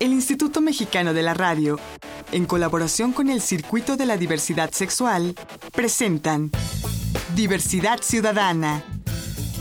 El 0.00 0.12
Instituto 0.12 0.60
Mexicano 0.60 1.12
de 1.12 1.22
la 1.22 1.34
Radio, 1.34 1.76
en 2.30 2.46
colaboración 2.46 3.12
con 3.12 3.28
el 3.28 3.40
Circuito 3.40 3.96
de 3.96 4.06
la 4.06 4.16
Diversidad 4.16 4.70
Sexual, 4.70 5.34
presentan 5.74 6.52
Diversidad 7.34 7.98
Ciudadana, 8.00 8.84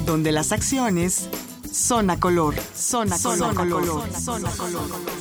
donde 0.05 0.31
las 0.31 0.51
acciones 0.51 1.27
son 1.71 2.11
a 2.11 2.19
color, 2.19 2.53
son 2.75 3.11
a 3.11 3.17
color, 3.17 3.55
color, 3.55 4.13
son 4.13 4.45
a 4.45 4.51
color. 4.51 5.17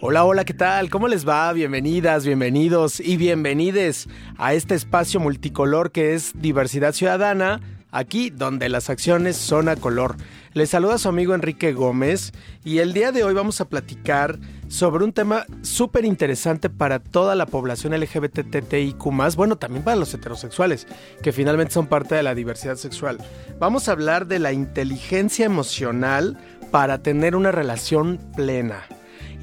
Hola, 0.00 0.24
hola, 0.24 0.44
¿qué 0.46 0.54
tal? 0.54 0.88
¿Cómo 0.88 1.08
les 1.08 1.28
va? 1.28 1.52
Bienvenidas, 1.52 2.24
bienvenidos 2.24 3.00
y 3.00 3.18
bienvenides 3.18 4.08
a 4.38 4.54
este 4.54 4.74
espacio 4.74 5.20
multicolor 5.20 5.92
que 5.92 6.14
es 6.14 6.32
Diversidad 6.34 6.94
Ciudadana, 6.94 7.60
aquí 7.92 8.30
donde 8.30 8.68
las 8.68 8.90
acciones 8.90 9.36
son 9.36 9.68
a 9.68 9.76
color. 9.76 10.16
Les 10.54 10.70
saluda 10.70 10.98
su 10.98 11.08
amigo 11.08 11.34
Enrique 11.34 11.72
Gómez 11.72 12.32
y 12.64 12.78
el 12.78 12.92
día 12.92 13.12
de 13.12 13.22
hoy 13.22 13.34
vamos 13.34 13.60
a 13.60 13.68
platicar 13.68 14.38
sobre 14.68 15.04
un 15.04 15.12
tema 15.12 15.44
súper 15.60 16.04
interesante 16.04 16.68
para 16.68 16.98
toda 16.98 17.34
la 17.34 17.46
población 17.46 17.98
LGBTTIQ, 17.98 19.36
bueno, 19.36 19.56
también 19.56 19.84
para 19.84 19.96
los 19.96 20.12
heterosexuales, 20.12 20.86
que 21.22 21.32
finalmente 21.32 21.74
son 21.74 21.86
parte 21.86 22.14
de 22.14 22.22
la 22.22 22.34
diversidad 22.34 22.76
sexual. 22.76 23.18
Vamos 23.58 23.88
a 23.88 23.92
hablar 23.92 24.26
de 24.26 24.38
la 24.38 24.52
inteligencia 24.52 25.46
emocional 25.46 26.38
para 26.70 27.02
tener 27.02 27.36
una 27.36 27.52
relación 27.52 28.18
plena. 28.34 28.82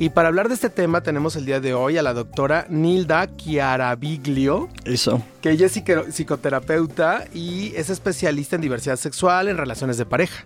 Y 0.01 0.11
para 0.11 0.29
hablar 0.29 0.47
de 0.47 0.53
este 0.53 0.69
tema 0.69 1.01
tenemos 1.01 1.35
el 1.35 1.45
día 1.45 1.59
de 1.59 1.73
hoy 1.73 1.97
a 1.97 2.01
la 2.01 2.13
doctora 2.13 2.65
Nilda 2.69 3.35
Chiaraviglio. 3.35 4.69
Eso. 4.85 5.21
Que 5.41 5.51
ella 5.51 5.65
es 5.65 5.73
psicoterapeuta 6.13 7.25
y 7.33 7.73
es 7.75 7.89
especialista 7.89 8.55
en 8.55 8.61
diversidad 8.61 8.95
sexual, 8.95 9.49
en 9.49 9.57
relaciones 9.57 9.97
de 9.97 10.05
pareja. 10.05 10.45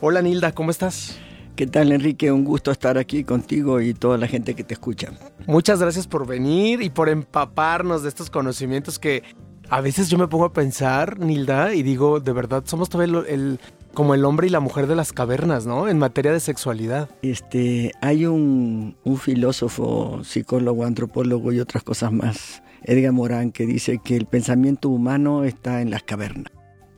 Hola 0.00 0.22
Nilda, 0.22 0.52
¿cómo 0.52 0.70
estás? 0.70 1.18
¿Qué 1.54 1.66
tal 1.66 1.92
Enrique? 1.92 2.32
Un 2.32 2.44
gusto 2.44 2.70
estar 2.70 2.96
aquí 2.96 3.24
contigo 3.24 3.78
y 3.82 3.92
toda 3.92 4.16
la 4.16 4.26
gente 4.26 4.54
que 4.54 4.64
te 4.64 4.72
escucha. 4.72 5.12
Muchas 5.46 5.80
gracias 5.80 6.06
por 6.06 6.26
venir 6.26 6.80
y 6.80 6.88
por 6.88 7.10
empaparnos 7.10 8.04
de 8.04 8.08
estos 8.08 8.30
conocimientos 8.30 8.98
que 8.98 9.22
a 9.68 9.82
veces 9.82 10.08
yo 10.08 10.16
me 10.16 10.28
pongo 10.28 10.46
a 10.46 10.52
pensar, 10.54 11.18
Nilda, 11.18 11.74
y 11.74 11.82
digo, 11.82 12.20
de 12.20 12.32
verdad, 12.32 12.62
somos 12.66 12.88
todavía 12.88 13.22
el, 13.28 13.60
como 13.94 14.14
el 14.14 14.24
hombre 14.24 14.48
y 14.48 14.50
la 14.50 14.60
mujer 14.60 14.86
de 14.86 14.96
las 14.96 15.12
cavernas, 15.12 15.66
¿no? 15.66 15.88
En 15.88 15.98
materia 15.98 16.32
de 16.32 16.40
sexualidad. 16.40 17.08
Este, 17.22 17.92
hay 18.00 18.26
un, 18.26 18.96
un 19.04 19.18
filósofo, 19.18 20.22
psicólogo, 20.24 20.84
antropólogo 20.84 21.52
y 21.52 21.60
otras 21.60 21.82
cosas 21.82 22.12
más, 22.12 22.62
Edgar 22.82 23.12
Morán, 23.12 23.52
que 23.52 23.66
dice 23.66 24.00
que 24.04 24.16
el 24.16 24.26
pensamiento 24.26 24.88
humano 24.88 25.44
está 25.44 25.80
en 25.80 25.90
las 25.90 26.02
cavernas. 26.02 26.52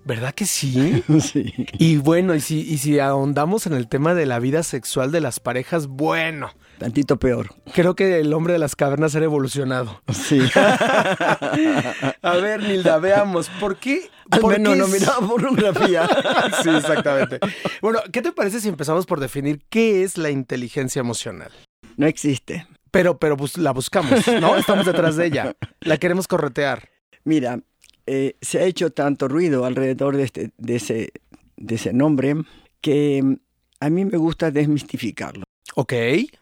¿Verdad 0.05 0.35
que 0.35 0.47
sí? 0.47 1.03
sí. 1.21 1.53
Y 1.79 1.97
bueno, 1.97 2.35
y 2.35 2.41
si, 2.41 2.61
y 2.61 2.79
si 2.79 2.99
ahondamos 3.01 3.67
en 3.67 3.73
el 3.73 3.89
tema 3.89 4.15
de 4.15 4.25
la 4.25 4.39
vida 4.39 4.63
sexual 4.63 5.11
de 5.13 5.21
las 5.21 5.41
parejas, 5.41 5.89
bueno. 5.89 6.51
Tantito 6.79 7.19
peor. 7.19 7.55
Creo 7.75 7.95
que 7.95 8.21
el 8.21 8.33
hombre 8.35 8.53
de 8.53 8.59
las 8.59 8.77
cavernas 8.77 9.15
era 9.15 9.25
evolucionado. 9.25 10.03
Sí. 10.13 10.41
A 12.23 12.37
ver, 12.37 12.63
Nilda, 12.63 12.99
veamos, 12.99 13.49
¿por 13.61 13.77
qué? 13.77 14.11
Al 14.31 14.41
por 14.41 14.53
menos 14.53 14.73
qué 14.75 14.79
no 14.81 14.89
miraba 14.89 15.27
pornografía. 15.27 16.07
sí, 16.63 16.71
exactamente. 16.71 17.39
Bueno, 17.81 18.01
¿qué 18.13 18.23
te 18.23 18.33
parece 18.33 18.61
si 18.61 18.69
empezamos 18.69 19.07
por 19.07 19.21
definir 19.21 19.63
qué 19.71 20.03
es 20.03 20.19
la 20.19 20.31
inteligencia 20.31 21.01
emocional? 21.01 21.51
No 21.97 22.07
existe. 22.07 22.67
Pero, 22.91 23.19
pero 23.19 23.37
bus- 23.37 23.59
la 23.59 23.73
buscamos, 23.73 24.27
¿no? 24.41 24.57
Estamos 24.57 24.87
detrás 24.87 25.17
de 25.17 25.27
ella. 25.27 25.55
La 25.81 25.97
queremos 25.99 26.29
corretear. 26.29 26.89
Mira, 27.25 27.61
eh, 28.07 28.37
se 28.41 28.59
ha 28.59 28.65
hecho 28.65 28.91
tanto 28.91 29.29
ruido 29.29 29.65
alrededor 29.65 30.17
de, 30.17 30.23
este, 30.25 30.51
de, 30.59 30.77
ese, 30.77 31.13
de 31.57 31.75
ese 31.75 31.93
nombre 31.93 32.35
que 32.81 33.23
mm, 33.23 33.35
a 33.81 33.91
mí 33.91 34.05
me 34.05 34.17
gusta 34.19 34.51
desmistificarlo. 34.51 35.45
Ok. 35.79 35.93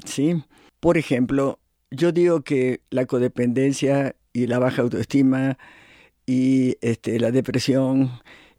¿sí? 0.05 0.45
Por 0.79 0.97
ejemplo, 0.97 1.59
yo 1.91 2.13
digo 2.13 2.43
que 2.43 2.81
la 2.91 3.05
codependencia 3.07 4.15
y 4.33 4.47
la 4.47 4.61
baja 4.61 4.83
autoestima 4.83 5.59
y 6.25 6.77
este, 6.81 7.19
la 7.19 7.33
depresión 7.33 8.13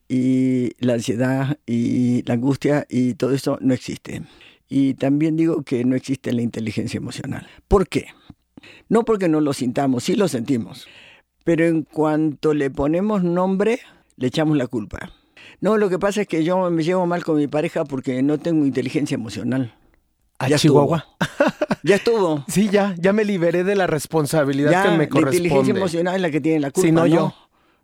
y 0.09 0.71
la 0.79 0.95
ansiedad 0.95 1.57
y 1.65 2.23
la 2.23 2.33
angustia 2.33 2.85
y 2.89 3.13
todo 3.13 3.31
eso 3.31 3.57
no 3.61 3.73
existe. 3.73 4.23
Y 4.67 4.95
también 4.95 5.37
digo 5.37 5.63
que 5.63 5.85
no 5.85 5.95
existe 5.95 6.33
la 6.33 6.41
inteligencia 6.41 6.97
emocional. 6.97 7.47
¿Por 7.69 7.87
qué? 7.87 8.07
No 8.89 9.05
porque 9.05 9.29
no 9.29 9.39
lo 9.39 9.53
sintamos, 9.53 10.03
sí 10.03 10.15
lo 10.15 10.27
sentimos, 10.27 10.89
pero 11.45 11.65
en 11.65 11.83
cuanto 11.83 12.53
le 12.53 12.69
ponemos 12.69 13.23
nombre, 13.23 13.79
le 14.17 14.27
echamos 14.27 14.57
la 14.57 14.67
culpa. 14.67 15.09
No, 15.61 15.77
lo 15.77 15.87
que 15.89 15.99
pasa 15.99 16.23
es 16.23 16.27
que 16.27 16.43
yo 16.43 16.69
me 16.69 16.83
llevo 16.83 17.05
mal 17.05 17.23
con 17.23 17.37
mi 17.37 17.47
pareja 17.47 17.85
porque 17.85 18.21
no 18.21 18.39
tengo 18.39 18.65
inteligencia 18.65 19.15
emocional. 19.15 19.73
A 20.39 20.47
Ya 20.49 20.55
estuvo. 20.57 20.81
Chihuahua. 20.81 21.05
Ya 21.83 21.97
estuvo. 21.97 22.43
Sí, 22.47 22.69
ya, 22.71 22.95
ya 22.97 23.13
me 23.13 23.23
liberé 23.23 23.63
de 23.63 23.75
la 23.75 23.85
responsabilidad 23.85 24.71
Ya, 24.71 24.83
que 24.83 24.89
me 24.89 24.97
la 24.97 25.03
inteligencia 25.03 25.49
corresponde. 25.49 25.79
emocional 25.79 26.15
es 26.15 26.21
la 26.21 26.31
que 26.31 26.41
tiene 26.41 26.59
la 26.59 26.71
culpa. 26.71 26.89
No 26.91 27.01
no 27.01 27.05
yo. 27.07 27.33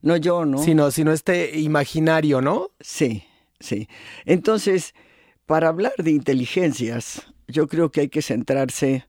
No 0.01 0.17
yo, 0.17 0.45
¿no? 0.45 0.57
Sino, 0.57 0.89
sino 0.89 1.11
este 1.11 1.59
imaginario, 1.59 2.41
¿no? 2.41 2.69
Sí, 2.79 3.23
sí. 3.59 3.87
Entonces, 4.25 4.95
para 5.45 5.67
hablar 5.67 5.93
de 5.99 6.09
inteligencias, 6.09 7.21
yo 7.47 7.67
creo 7.67 7.91
que 7.91 8.01
hay 8.01 8.09
que 8.09 8.23
centrarse 8.23 9.05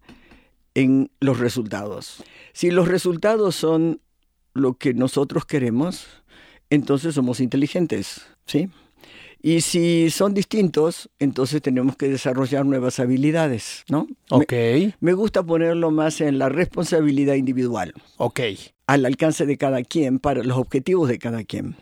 en 0.74 1.10
los 1.20 1.38
resultados. 1.38 2.22
Si 2.52 2.70
los 2.70 2.86
resultados 2.88 3.56
son 3.56 4.02
lo 4.52 4.74
que 4.74 4.92
nosotros 4.92 5.46
queremos, 5.46 6.06
entonces 6.68 7.14
somos 7.14 7.40
inteligentes, 7.40 8.26
¿sí? 8.44 8.68
Y 9.44 9.62
si 9.62 10.08
son 10.10 10.34
distintos, 10.34 11.10
entonces 11.18 11.60
tenemos 11.60 11.96
que 11.96 12.08
desarrollar 12.08 12.64
nuevas 12.64 13.00
habilidades, 13.00 13.82
¿no? 13.88 14.06
Ok, 14.30 14.52
me 15.00 15.14
gusta 15.14 15.42
ponerlo 15.42 15.90
más 15.90 16.20
en 16.20 16.38
la 16.38 16.48
responsabilidad 16.48 17.34
individual. 17.34 17.92
ok, 18.18 18.40
al 18.86 19.04
alcance 19.04 19.44
de 19.44 19.58
cada 19.58 19.82
quien 19.82 20.20
para 20.20 20.44
los 20.44 20.56
objetivos 20.56 21.08
de 21.08 21.18
cada 21.18 21.42
quien. 21.42 21.76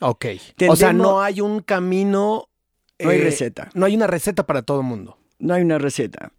ok. 0.00 0.26
O 0.68 0.76
sea, 0.76 0.92
no 0.92 1.20
hay 1.20 1.40
un 1.40 1.60
camino... 1.60 2.48
No 2.98 3.10
hay 3.10 3.18
eh, 3.18 3.22
receta, 3.24 3.70
No 3.74 3.86
hay 3.86 3.94
una 3.94 4.06
receta 4.06 4.46
para 4.46 4.62
todo 4.62 4.80
el 4.80 4.86
mundo. 4.86 5.16
no 5.38 5.54
hay 5.54 5.62
una 5.62 5.78
receta. 5.78 6.32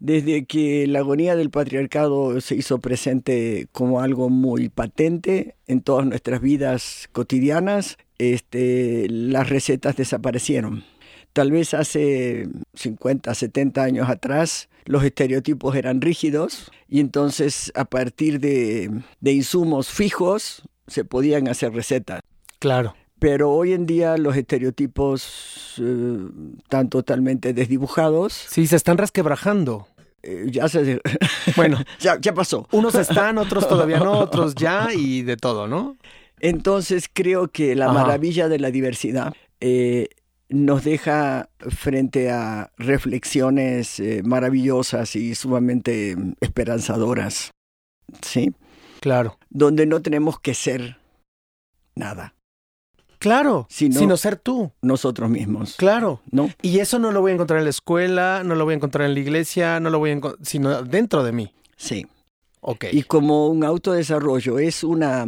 Desde 0.00 0.46
que 0.46 0.86
la 0.86 1.00
agonía 1.00 1.34
del 1.34 1.50
patriarcado 1.50 2.40
se 2.40 2.54
hizo 2.54 2.78
presente 2.78 3.66
como 3.72 4.00
algo 4.00 4.30
muy 4.30 4.68
patente 4.68 5.56
en 5.66 5.80
todas 5.80 6.06
nuestras 6.06 6.40
vidas 6.40 7.08
cotidianas, 7.12 7.98
este, 8.18 9.06
las 9.08 9.48
recetas 9.48 9.96
desaparecieron. 9.96 10.84
Tal 11.32 11.50
vez 11.50 11.74
hace 11.74 12.48
50, 12.74 13.34
70 13.34 13.82
años 13.82 14.08
atrás 14.08 14.68
los 14.86 15.04
estereotipos 15.04 15.76
eran 15.76 16.00
rígidos 16.00 16.70
y 16.88 17.00
entonces 17.00 17.70
a 17.74 17.84
partir 17.84 18.40
de, 18.40 18.90
de 19.20 19.32
insumos 19.32 19.88
fijos 19.88 20.62
se 20.86 21.04
podían 21.04 21.48
hacer 21.48 21.72
recetas. 21.72 22.22
Claro. 22.58 22.94
Pero 23.18 23.50
hoy 23.50 23.72
en 23.72 23.86
día 23.86 24.16
los 24.16 24.36
estereotipos 24.36 25.74
eh, 25.80 26.18
están 26.62 26.88
totalmente 26.88 27.52
desdibujados. 27.52 28.32
Sí, 28.32 28.66
se 28.66 28.76
están 28.76 28.96
resquebrajando. 28.96 29.88
Eh, 30.22 30.46
ya, 30.50 30.68
se, 30.68 31.00
Bueno, 31.56 31.78
ya, 32.00 32.18
ya 32.20 32.32
pasó. 32.32 32.66
unos 32.72 32.94
están, 32.94 33.38
otros 33.38 33.68
todavía 33.68 33.98
no, 33.98 34.12
otros 34.18 34.54
ya 34.54 34.88
y 34.94 35.22
de 35.22 35.36
todo, 35.36 35.66
¿no? 35.66 35.96
Entonces 36.40 37.08
creo 37.12 37.48
que 37.48 37.74
la 37.74 37.86
Ajá. 37.86 37.94
maravilla 37.94 38.48
de 38.48 38.58
la 38.58 38.70
diversidad 38.70 39.34
eh, 39.60 40.08
nos 40.48 40.84
deja 40.84 41.50
frente 41.58 42.30
a 42.30 42.72
reflexiones 42.78 44.00
eh, 44.00 44.22
maravillosas 44.24 45.14
y 45.16 45.34
sumamente 45.34 46.16
mm, 46.16 46.34
esperanzadoras, 46.40 47.50
¿sí? 48.22 48.52
Claro. 49.00 49.38
Donde 49.50 49.86
no 49.86 50.00
tenemos 50.02 50.40
que 50.40 50.54
ser 50.54 50.96
nada, 51.94 52.34
Claro. 53.20 53.66
Si 53.68 53.88
no- 53.88 53.98
Sino 53.98 54.16
ser 54.16 54.36
tú. 54.36 54.70
nosotros 54.80 55.28
mismos, 55.28 55.74
Claro. 55.76 56.20
¿no? 56.30 56.50
Y 56.62 56.78
eso 56.78 57.00
no 57.00 57.10
lo 57.10 57.20
voy 57.20 57.32
a 57.32 57.34
encontrar 57.34 57.58
en 57.58 57.64
la 57.64 57.70
escuela, 57.70 58.42
no 58.44 58.54
lo 58.54 58.64
voy 58.64 58.74
a 58.74 58.76
encontrar 58.76 59.08
en 59.08 59.14
la 59.14 59.18
iglesia, 59.20 59.80
no 59.80 59.90
lo 59.90 59.98
voy 59.98 60.10
a 60.10 60.12
encontrar, 60.12 60.46
sino 60.46 60.82
dentro 60.84 61.24
de 61.24 61.32
mí. 61.32 61.52
Sí. 61.76 62.06
Ok. 62.60 62.84
Y 62.92 63.02
como 63.02 63.48
un 63.48 63.64
autodesarrollo 63.64 64.60
es 64.60 64.84
una, 64.84 65.26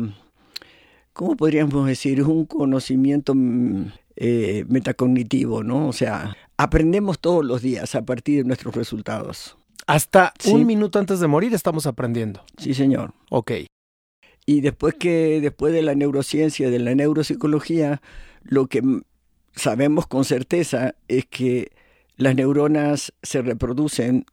¿cómo 1.12 1.36
podríamos 1.36 1.86
decir? 1.86 2.20
Es 2.20 2.26
un 2.26 2.46
conocimiento 2.46 3.34
mm, 3.34 3.92
eh, 4.16 4.64
metacognitivo, 4.68 5.62
¿no? 5.62 5.88
O 5.88 5.92
sea, 5.92 6.36
aprendemos 6.56 7.18
todos 7.20 7.44
los 7.44 7.62
días 7.62 7.94
a 7.94 8.02
partir 8.04 8.38
de 8.38 8.44
nuestros 8.44 8.74
resultados. 8.74 9.56
Hasta 9.86 10.32
Sí. 10.38 10.52
un 10.52 10.66
minuto 10.66 10.98
antes 10.98 11.20
de 11.20 11.26
morir 11.26 11.54
estamos 11.54 11.86
aprendiendo. 11.86 12.44
Sí, 12.58 12.74
señor. 12.74 13.14
Ok. 13.30 13.52
Y 14.46 14.60
después 14.60 14.94
que, 14.94 15.40
después 15.40 15.72
de 15.72 15.82
la 15.82 15.94
neurociencia, 15.94 16.70
de 16.70 16.78
la 16.78 16.94
neuropsicología, 16.94 18.00
lo 18.42 18.66
que 18.66 18.82
mm, 18.82 19.02
sabemos 19.54 20.06
con 20.06 20.24
certeza 20.24 20.94
es 21.08 21.26
que 21.26 21.72
las 22.16 22.34
neuronas 22.34 23.12
se 23.22 23.42
reproducen 23.42 24.26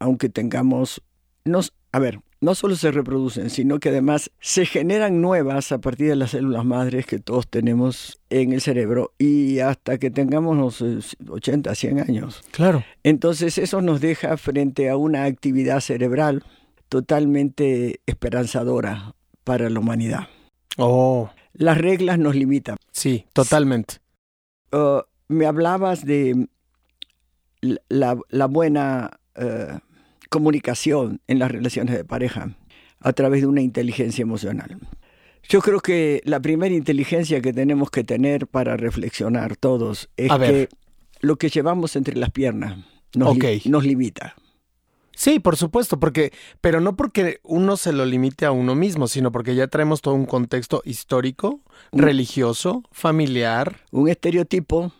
aunque 0.00 0.28
tengamos, 0.30 1.02
no, 1.44 1.60
a 1.92 1.98
ver, 1.98 2.20
no 2.40 2.54
solo 2.54 2.74
se 2.74 2.90
reproducen, 2.90 3.50
sino 3.50 3.78
que 3.78 3.90
además 3.90 4.30
se 4.40 4.64
generan 4.64 5.20
nuevas 5.20 5.72
a 5.72 5.78
partir 5.78 6.08
de 6.08 6.16
las 6.16 6.30
células 6.30 6.64
madres 6.64 7.06
que 7.06 7.18
todos 7.18 7.46
tenemos 7.48 8.18
en 8.30 8.52
el 8.52 8.60
cerebro 8.60 9.12
y 9.18 9.58
hasta 9.58 9.98
que 9.98 10.10
tengamos 10.10 10.56
los 10.56 11.16
80, 11.28 11.74
100 11.74 12.00
años. 12.00 12.42
Claro. 12.50 12.82
Entonces 13.02 13.58
eso 13.58 13.82
nos 13.82 14.00
deja 14.00 14.36
frente 14.36 14.88
a 14.88 14.96
una 14.96 15.24
actividad 15.24 15.80
cerebral 15.80 16.44
totalmente 16.88 18.00
esperanzadora 18.06 19.14
para 19.44 19.68
la 19.68 19.80
humanidad. 19.80 20.28
Oh. 20.78 21.30
Las 21.52 21.78
reglas 21.78 22.18
nos 22.18 22.34
limitan. 22.34 22.76
Sí, 22.90 23.26
totalmente. 23.32 23.96
Uh, 24.72 25.00
me 25.28 25.46
hablabas 25.46 26.06
de 26.06 26.48
la, 27.60 28.18
la 28.28 28.46
buena 28.46 29.20
uh, 29.36 29.78
comunicación 30.30 31.20
en 31.26 31.38
las 31.38 31.50
relaciones 31.50 31.94
de 31.94 32.04
pareja 32.04 32.56
a 33.00 33.12
través 33.12 33.42
de 33.42 33.46
una 33.46 33.60
inteligencia 33.60 34.22
emocional. 34.22 34.78
Yo 35.48 35.60
creo 35.60 35.80
que 35.80 36.22
la 36.24 36.40
primera 36.40 36.74
inteligencia 36.74 37.40
que 37.40 37.52
tenemos 37.52 37.90
que 37.90 38.04
tener 38.04 38.46
para 38.46 38.76
reflexionar 38.76 39.56
todos 39.56 40.08
es 40.16 40.30
que 40.32 40.68
lo 41.20 41.36
que 41.36 41.48
llevamos 41.48 41.96
entre 41.96 42.16
las 42.16 42.30
piernas 42.30 42.78
nos, 43.14 43.36
okay. 43.36 43.60
li 43.64 43.70
nos 43.70 43.84
limita. 43.84 44.36
Sí, 45.20 45.38
por 45.38 45.56
supuesto, 45.56 46.00
porque, 46.00 46.32
pero 46.62 46.80
no 46.80 46.96
porque 46.96 47.40
uno 47.42 47.76
se 47.76 47.92
lo 47.92 48.06
limite 48.06 48.46
a 48.46 48.52
uno 48.52 48.74
mismo, 48.74 49.06
sino 49.06 49.30
porque 49.30 49.54
ya 49.54 49.66
traemos 49.66 50.00
todo 50.00 50.14
un 50.14 50.24
contexto 50.24 50.80
histórico, 50.84 51.60
un, 51.90 52.00
religioso, 52.00 52.84
familiar. 52.90 53.80
Un 53.90 54.08
estereotipo 54.08 54.92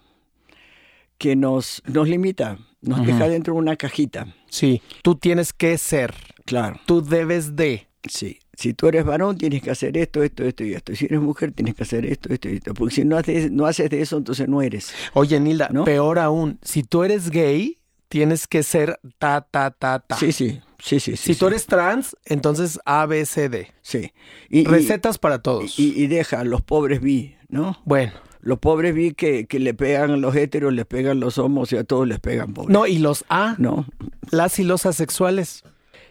que 1.17 1.37
nos, 1.37 1.83
nos 1.87 2.07
limita, 2.07 2.59
nos 2.83 3.01
uh 3.01 3.03
-huh. 3.03 3.07
deja 3.07 3.29
dentro 3.29 3.55
de 3.55 3.61
una 3.61 3.77
cajita. 3.77 4.35
Sí, 4.49 4.83
tú 5.03 5.15
tienes 5.15 5.53
que 5.53 5.77
ser. 5.79 6.15
Claro. 6.45 6.81
Tú 6.87 7.03
debes 7.03 7.57
de. 7.57 7.87
Sí. 8.09 8.39
Si 8.61 8.75
tú 8.75 8.89
eres 8.89 9.07
varón, 9.07 9.39
tienes 9.39 9.63
que 9.63 9.71
hacer 9.71 9.97
esto, 9.97 10.23
esto, 10.23 10.45
esto 10.45 10.65
y 10.65 10.75
esto. 10.75 10.95
Si 10.95 11.07
eres 11.07 11.21
mujer, 11.21 11.53
tienes 11.53 11.75
que 11.75 11.83
hacer 11.83 12.05
esto, 12.05 12.31
esto 12.31 12.51
y 12.51 12.57
esto. 12.57 12.75
Porque 12.75 12.95
si 12.95 13.05
no 13.05 13.17
haces, 13.17 13.51
no 13.51 13.65
haces 13.65 13.89
de 13.89 14.03
eso, 14.03 14.19
entonces 14.19 14.49
no 14.49 14.61
eres. 14.61 14.93
Oye, 15.15 15.41
Nilda, 15.41 15.71
¿no? 15.73 15.85
peor 15.85 16.19
aún, 16.19 16.59
si 16.63 16.83
tú 16.83 17.03
eres 17.03 17.31
gay, 17.31 17.79
tienes 18.11 18.47
que 18.47 18.63
ser 18.63 19.01
ta, 19.19 19.47
ta, 19.51 19.71
ta, 19.71 20.01
ta. 20.01 20.17
Sí, 20.17 20.33
sí, 20.33 20.61
sí, 20.79 21.01
sí. 21.01 21.17
Si 21.17 21.35
tú 21.37 21.47
eres 21.47 21.65
trans, 21.65 22.15
entonces 22.27 22.79
A, 22.85 23.07
B, 23.07 23.25
C, 23.25 23.49
D. 23.49 23.73
Sí. 23.81 24.13
Y, 24.51 24.65
Recetas 24.65 25.17
para 25.17 25.41
todos. 25.41 25.79
Y, 25.79 25.95
y, 25.99 26.07
deja 26.09 26.45
los 26.45 26.61
pobres 26.61 27.01
bi, 27.01 27.37
¿no? 27.49 27.81
Bueno. 27.87 28.13
Los 28.43 28.59
pobres 28.59 28.95
vi 28.95 29.13
que, 29.13 29.47
que, 29.47 29.59
le 29.59 29.75
pegan 29.75 30.21
los 30.21 30.35
heteros, 30.35 30.73
les 30.73 30.87
pegan 30.87 31.21
los 31.21 31.39
homos 31.39 31.73
y 31.73 31.77
a 31.77 31.85
todos 31.85 32.09
les 32.09 32.21
pegan 32.21 32.55
pobres. 32.55 32.73
No, 32.73 32.87
y 32.87 32.99
los 32.99 33.25
A. 33.29 33.55
No. 33.59 33.87
Las 34.31 34.59
y 34.59 34.65
los 34.65 34.87
asexuales. 34.87 35.63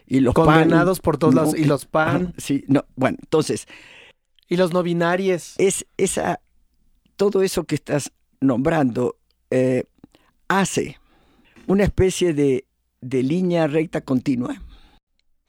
Y 0.06 0.20
los 0.20 0.34
Condenados 0.34 0.98
pan, 0.98 1.02
por 1.04 1.18
todos 1.18 1.34
no, 1.34 1.42
lados. 1.42 1.58
Y 1.58 1.64
los 1.64 1.86
pan. 1.86 2.34
Sí, 2.36 2.64
no. 2.68 2.84
Bueno, 2.96 3.18
entonces. 3.20 3.66
Y 4.48 4.56
los 4.56 4.72
no 4.72 4.82
binarios. 4.82 5.54
Es 5.58 5.86
esa. 5.96 6.40
Todo 7.16 7.42
eso 7.42 7.64
que 7.64 7.74
estás 7.74 8.12
nombrando 8.40 9.16
eh, 9.50 9.84
hace 10.48 10.98
una 11.66 11.84
especie 11.84 12.32
de, 12.32 12.64
de 13.00 13.22
línea 13.22 13.66
recta 13.66 14.00
continua. 14.00 14.62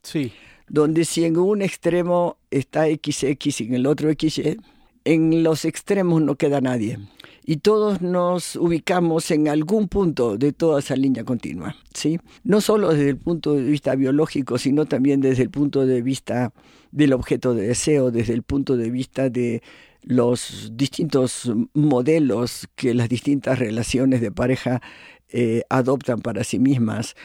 Sí. 0.04 0.34
Donde 0.68 1.06
si 1.06 1.26
en 1.26 1.38
un 1.38 1.62
extremo 1.62 2.38
está 2.50 2.86
XX 2.86 3.24
y 3.62 3.64
en 3.66 3.74
el 3.76 3.86
otro 3.88 4.10
XY, 4.12 4.58
en 5.06 5.44
los 5.44 5.66
extremos 5.66 6.22
no 6.22 6.36
queda 6.36 6.62
nadie. 6.62 7.00
Y 7.44 7.58
todos 7.58 8.02
nos 8.02 8.56
ubicamos 8.56 9.32
en 9.32 9.48
algún 9.48 9.88
punto 9.88 10.38
de 10.38 10.54
toda 10.54 10.80
esa 10.80 10.96
línea 10.96 11.24
continua, 11.24 11.76
¿sí? 11.94 12.20
No 12.44 12.62
solo 12.62 12.90
desde 12.90 13.10
el 13.10 13.18
punto 13.18 13.54
de 13.54 13.64
vista 13.64 13.96
biológico, 13.96 14.58
sino 14.60 14.86
también 14.86 15.22
desde 15.22 15.44
el 15.44 15.50
punto 15.50 15.86
de 15.86 16.02
vista 16.02 16.54
del 16.92 17.14
objeto 17.14 17.56
de 17.56 17.68
deseo, 17.68 18.12
desde 18.12 18.34
el 18.34 18.44
punto 18.44 18.78
de 18.78 18.92
vista 18.92 19.30
de 19.30 19.64
los 20.04 20.72
distintos 20.74 21.52
modelos 21.74 22.68
que 22.76 22.94
las 22.94 23.10
distintas 23.10 23.60
relaciones 23.60 24.22
de 24.22 24.32
pareja 24.32 24.82
eh, 25.30 25.64
adoptan 25.70 26.22
para 26.22 26.44
sí 26.44 26.60
mismas. 26.60 27.16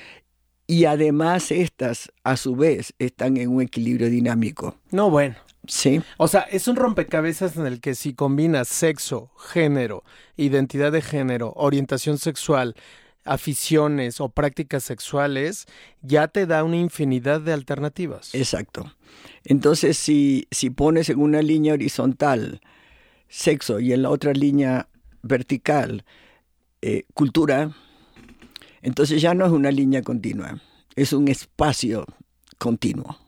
Y 0.67 0.84
además 0.87 1.52
estas, 1.52 2.12
a 2.25 2.37
su 2.37 2.56
vez, 2.56 2.94
están 2.99 3.37
en 3.37 3.50
un 3.50 3.62
equilibrio 3.62 4.11
dinámico. 4.11 4.76
No, 4.90 5.11
bueno. 5.11 5.37
Sí. 5.68 6.00
O 6.16 6.28
sea, 6.28 6.42
es 6.42 6.68
un 6.68 6.76
rompecabezas 6.76 7.56
en 7.56 7.66
el 7.66 7.80
que 7.80 7.94
si 7.94 8.14
combinas 8.14 8.68
sexo, 8.68 9.30
género, 9.38 10.04
identidad 10.36 10.92
de 10.92 11.02
género, 11.02 11.52
orientación 11.56 12.18
sexual, 12.18 12.74
aficiones 13.24 14.20
o 14.20 14.28
prácticas 14.28 14.84
sexuales, 14.84 15.66
ya 16.00 16.28
te 16.28 16.46
da 16.46 16.64
una 16.64 16.76
infinidad 16.76 17.40
de 17.40 17.52
alternativas. 17.52 18.34
Exacto. 18.34 18.92
Entonces, 19.44 19.98
si, 19.98 20.46
si 20.50 20.70
pones 20.70 21.08
en 21.08 21.20
una 21.20 21.42
línea 21.42 21.74
horizontal 21.74 22.60
sexo 23.28 23.80
y 23.80 23.92
en 23.92 24.02
la 24.02 24.10
otra 24.10 24.32
línea 24.32 24.88
vertical 25.22 26.04
eh, 26.82 27.04
cultura, 27.14 27.72
entonces 28.82 29.20
ya 29.20 29.34
no 29.34 29.44
es 29.44 29.52
una 29.52 29.70
línea 29.70 30.02
continua, 30.02 30.60
es 30.94 31.12
un 31.12 31.28
espacio 31.28 32.06
continuo. 32.58 33.18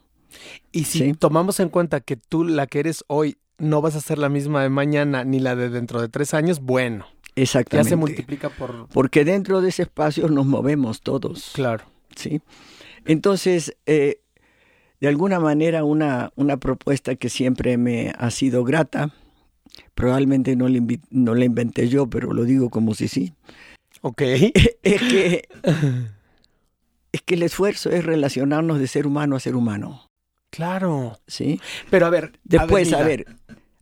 Y 0.72 0.84
si 0.84 0.98
¿Sí? 0.98 1.12
tomamos 1.14 1.60
en 1.60 1.68
cuenta 1.68 2.00
que 2.00 2.16
tú 2.16 2.44
la 2.44 2.66
que 2.66 2.80
eres 2.80 3.04
hoy 3.06 3.38
no 3.58 3.80
vas 3.80 3.96
a 3.96 4.00
ser 4.00 4.18
la 4.18 4.28
misma 4.28 4.62
de 4.62 4.68
mañana 4.68 5.24
ni 5.24 5.40
la 5.40 5.56
de 5.56 5.68
dentro 5.68 6.00
de 6.00 6.08
tres 6.08 6.34
años, 6.34 6.60
bueno. 6.60 7.06
Exactamente. 7.34 7.88
Ya 7.88 7.90
se 7.90 7.96
multiplica 7.96 8.50
por... 8.50 8.88
Porque 8.88 9.24
dentro 9.24 9.60
de 9.60 9.68
ese 9.68 9.82
espacio 9.82 10.28
nos 10.28 10.46
movemos 10.46 11.02
todos. 11.02 11.52
Claro. 11.54 11.84
¿Sí? 12.16 12.40
Entonces, 13.04 13.76
eh, 13.86 14.20
de 15.00 15.08
alguna 15.08 15.38
manera, 15.38 15.84
una, 15.84 16.32
una 16.34 16.56
propuesta 16.56 17.14
que 17.14 17.28
siempre 17.28 17.78
me 17.78 18.12
ha 18.18 18.30
sido 18.30 18.64
grata, 18.64 19.14
probablemente 19.94 20.56
no 20.56 20.68
la, 20.68 20.80
no 21.10 21.34
la 21.34 21.44
inventé 21.44 21.88
yo, 21.88 22.08
pero 22.08 22.32
lo 22.32 22.44
digo 22.44 22.70
como 22.70 22.94
si 22.94 23.08
sí. 23.08 23.32
Ok. 24.00 24.22
Es 24.82 25.02
que, 25.02 25.48
es 27.12 27.22
que 27.22 27.34
el 27.34 27.42
esfuerzo 27.42 27.90
es 27.90 28.04
relacionarnos 28.04 28.78
de 28.78 28.86
ser 28.86 29.06
humano 29.06 29.36
a 29.36 29.40
ser 29.40 29.54
humano. 29.54 30.07
Claro. 30.50 31.18
Sí. 31.26 31.60
Pero 31.90 32.06
a 32.06 32.10
ver. 32.10 32.38
Después, 32.44 32.92
a 32.92 33.02
ver, 33.02 33.26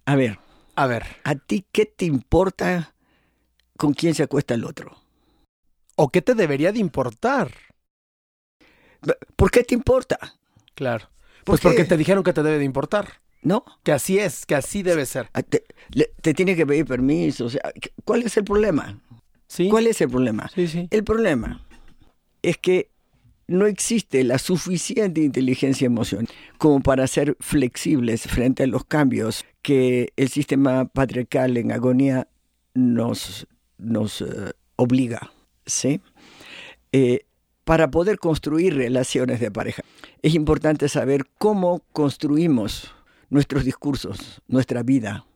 a 0.05 0.17
ver. 0.17 0.39
A 0.75 0.87
ver. 0.87 1.05
¿A 1.25 1.35
ti 1.37 1.65
qué 1.73 1.87
te 1.87 2.05
importa 2.05 2.95
con 3.77 3.95
quién 3.95 4.15
se 4.15 4.23
acuesta 4.23 4.55
el 4.55 4.65
otro? 4.65 4.97
¿O 5.97 6.11
qué 6.11 6.21
te 6.23 6.35
debería 6.35 6.73
de 6.73 6.79
importar? 6.79 7.51
¿Por 9.37 9.51
qué 9.51 9.63
te 9.65 9.75
importa? 9.75 10.19
Claro. 10.75 11.09
Pues 11.45 11.61
porque 11.61 11.85
te 11.85 11.97
dijeron 11.97 12.25
que 12.25 12.33
te 12.33 12.43
debe 12.43 12.59
de 12.59 12.65
importar. 12.65 13.21
¿No? 13.43 13.65
Que 13.85 13.93
así 13.93 14.19
es, 14.19 14.45
que 14.45 14.57
así 14.57 14.83
debe 14.83 15.07
ser. 15.07 15.29
Te, 15.49 15.65
le, 15.91 16.11
te 16.21 16.35
tiene 16.35 16.57
que 16.57 16.67
pedir 16.67 16.85
permiso. 16.85 17.45
O 17.45 17.51
sea, 17.51 17.63
¿cuál 18.05 18.23
es 18.23 18.37
el 18.37 18.45
problema? 18.45 19.01
¿Sí? 19.47 19.69
¿Cuál 19.69 19.87
es 19.87 20.01
el 20.01 20.11
problema? 20.11 20.49
Sí, 20.53 20.67
sí. 20.67 20.89
El 20.91 21.05
problema 21.05 21.65
es 22.43 22.59
que 22.59 22.91
no 23.49 23.67
existe 23.67 24.25
la 24.25 24.39
suficiente 24.39 25.21
inteligencia 25.21 25.87
emocional 25.87 26.29
como 26.59 26.81
para 26.81 27.07
ser 27.07 27.37
flexibles 27.41 28.23
frente 28.23 28.65
a 28.65 28.67
los 28.67 28.85
cambios 28.85 29.45
que 29.63 30.13
el 30.17 30.29
sistema 30.29 30.87
patriarcal 30.87 31.57
en 31.57 31.73
agonía 31.73 32.29
nos, 32.75 33.47
nos 33.79 34.21
uh, 34.21 34.51
obliga. 34.77 35.31
¿sí? 35.65 36.01
Eh, 36.93 37.21
para 37.65 37.91
poder 37.91 38.19
construir 38.19 38.77
relaciones 38.77 39.41
de 39.41 39.51
pareja, 39.51 39.83
es 40.23 40.35
importante 40.35 40.89
saber 40.89 41.27
cómo 41.39 41.83
construimos 41.93 42.95
nuestros 43.29 43.65
discursos, 43.65 44.41
nuestra 44.47 44.83
vida, 44.83 45.27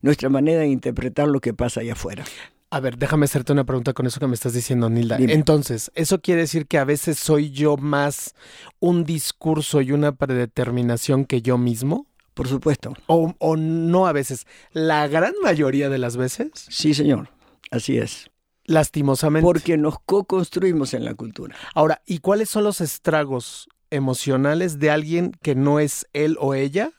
nuestra 0.00 0.28
manera 0.28 0.60
de 0.60 0.68
interpretar 0.68 1.28
lo 1.28 1.40
que 1.40 1.54
pasa 1.54 1.80
allá 1.80 1.94
afuera. 1.94 2.24
A 2.72 2.80
ver, 2.80 2.96
déjame 2.96 3.26
hacerte 3.26 3.52
una 3.52 3.64
pregunta 3.64 3.92
con 3.92 4.06
eso 4.06 4.18
que 4.18 4.26
me 4.26 4.32
estás 4.32 4.54
diciendo, 4.54 4.88
Nilda. 4.88 5.18
Dime. 5.18 5.34
Entonces, 5.34 5.92
¿eso 5.94 6.22
quiere 6.22 6.40
decir 6.40 6.66
que 6.66 6.78
a 6.78 6.84
veces 6.84 7.18
soy 7.18 7.50
yo 7.50 7.76
más 7.76 8.34
un 8.80 9.04
discurso 9.04 9.82
y 9.82 9.92
una 9.92 10.12
predeterminación 10.12 11.26
que 11.26 11.42
yo 11.42 11.58
mismo? 11.58 12.06
Por 12.32 12.48
supuesto. 12.48 12.94
O, 13.08 13.34
o 13.38 13.56
no 13.58 14.06
a 14.06 14.12
veces. 14.12 14.46
¿La 14.72 15.06
gran 15.06 15.34
mayoría 15.42 15.90
de 15.90 15.98
las 15.98 16.16
veces? 16.16 16.50
Sí, 16.54 16.94
señor. 16.94 17.28
Así 17.70 17.98
es. 17.98 18.30
Lastimosamente. 18.64 19.44
Porque 19.44 19.76
nos 19.76 19.96
co-construimos 20.06 20.94
en 20.94 21.04
la 21.04 21.12
cultura. 21.12 21.54
Ahora, 21.74 22.00
¿y 22.06 22.20
cuáles 22.20 22.48
son 22.48 22.64
los 22.64 22.80
estragos 22.80 23.68
emocionales 23.90 24.78
de 24.78 24.90
alguien 24.90 25.32
que 25.42 25.54
no 25.54 25.78
es 25.78 26.06
él 26.14 26.38
o 26.40 26.54
ella? 26.54 26.92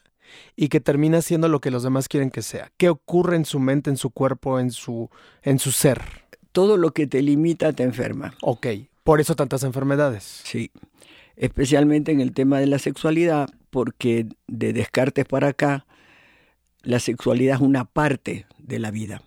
Y 0.56 0.70
que 0.70 0.80
termina 0.80 1.22
siendo 1.22 1.48
lo 1.48 1.62
que 1.62 1.72
los 1.72 1.84
demás 1.84 2.08
quieren 2.08 2.32
que 2.32 2.42
sea. 2.42 2.72
¿Qué 2.78 2.90
ocurre 2.90 3.36
en 3.36 3.46
su 3.46 3.60
mente, 3.60 3.90
en 3.90 3.98
su 3.98 4.12
cuerpo, 4.12 4.60
en 4.60 4.72
su, 4.72 5.10
en 5.42 5.60
su 5.60 5.72
ser? 5.72 6.02
Todo 6.52 6.78
lo 6.78 6.92
que 6.92 7.08
te 7.08 7.22
limita 7.22 7.74
te 7.74 7.84
enferma. 7.84 8.36
Ok, 8.42 8.68
por 9.04 9.20
eso 9.20 9.36
tantas 9.36 9.64
enfermedades. 9.64 10.42
Sí, 10.44 10.72
especialmente 11.36 12.12
en 12.12 12.22
el 12.22 12.34
tema 12.34 12.60
de 12.60 12.68
la 12.68 12.80
sexualidad, 12.80 13.50
porque 13.70 14.28
de 14.48 14.74
Descartes 14.74 15.26
para 15.26 15.50
acá, 15.50 15.86
la 16.84 17.00
sexualidad 17.00 17.56
es 17.56 17.62
una 17.62 17.86
parte 17.86 18.46
de 18.60 18.80
la 18.80 18.92
vida 18.92 19.22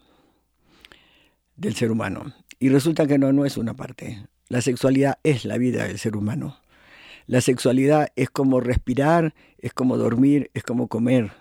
del 1.56 1.74
ser 1.74 1.90
humano. 1.90 2.32
Y 2.58 2.68
resulta 2.68 3.06
que 3.06 3.18
no, 3.18 3.32
no 3.32 3.44
es 3.44 3.56
una 3.56 3.74
parte. 3.74 4.26
La 4.48 4.60
sexualidad 4.60 5.18
es 5.24 5.44
la 5.44 5.58
vida 5.58 5.86
del 5.86 5.98
ser 5.98 6.16
humano. 6.16 6.58
La 7.26 7.40
sexualidad 7.40 8.08
es 8.14 8.30
como 8.30 8.60
respirar, 8.60 9.34
es 9.58 9.72
como 9.72 9.96
dormir, 9.96 10.50
es 10.54 10.62
como 10.62 10.86
comer, 10.86 11.32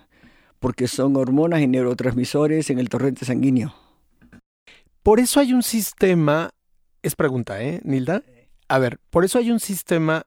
porque 0.58 0.88
son 0.88 1.16
hormonas 1.16 1.60
y 1.60 1.68
neurotransmisores 1.68 2.70
en 2.70 2.80
el 2.80 2.88
torrente 2.88 3.24
sanguíneo. 3.24 3.72
Por 5.04 5.20
eso 5.20 5.38
hay 5.38 5.52
un 5.52 5.62
sistema, 5.62 6.50
es 7.02 7.14
pregunta, 7.14 7.62
¿eh, 7.62 7.80
Nilda? 7.84 8.24
A 8.66 8.80
ver, 8.80 8.98
por 9.10 9.24
eso 9.24 9.38
hay 9.38 9.52
un 9.52 9.60
sistema 9.60 10.26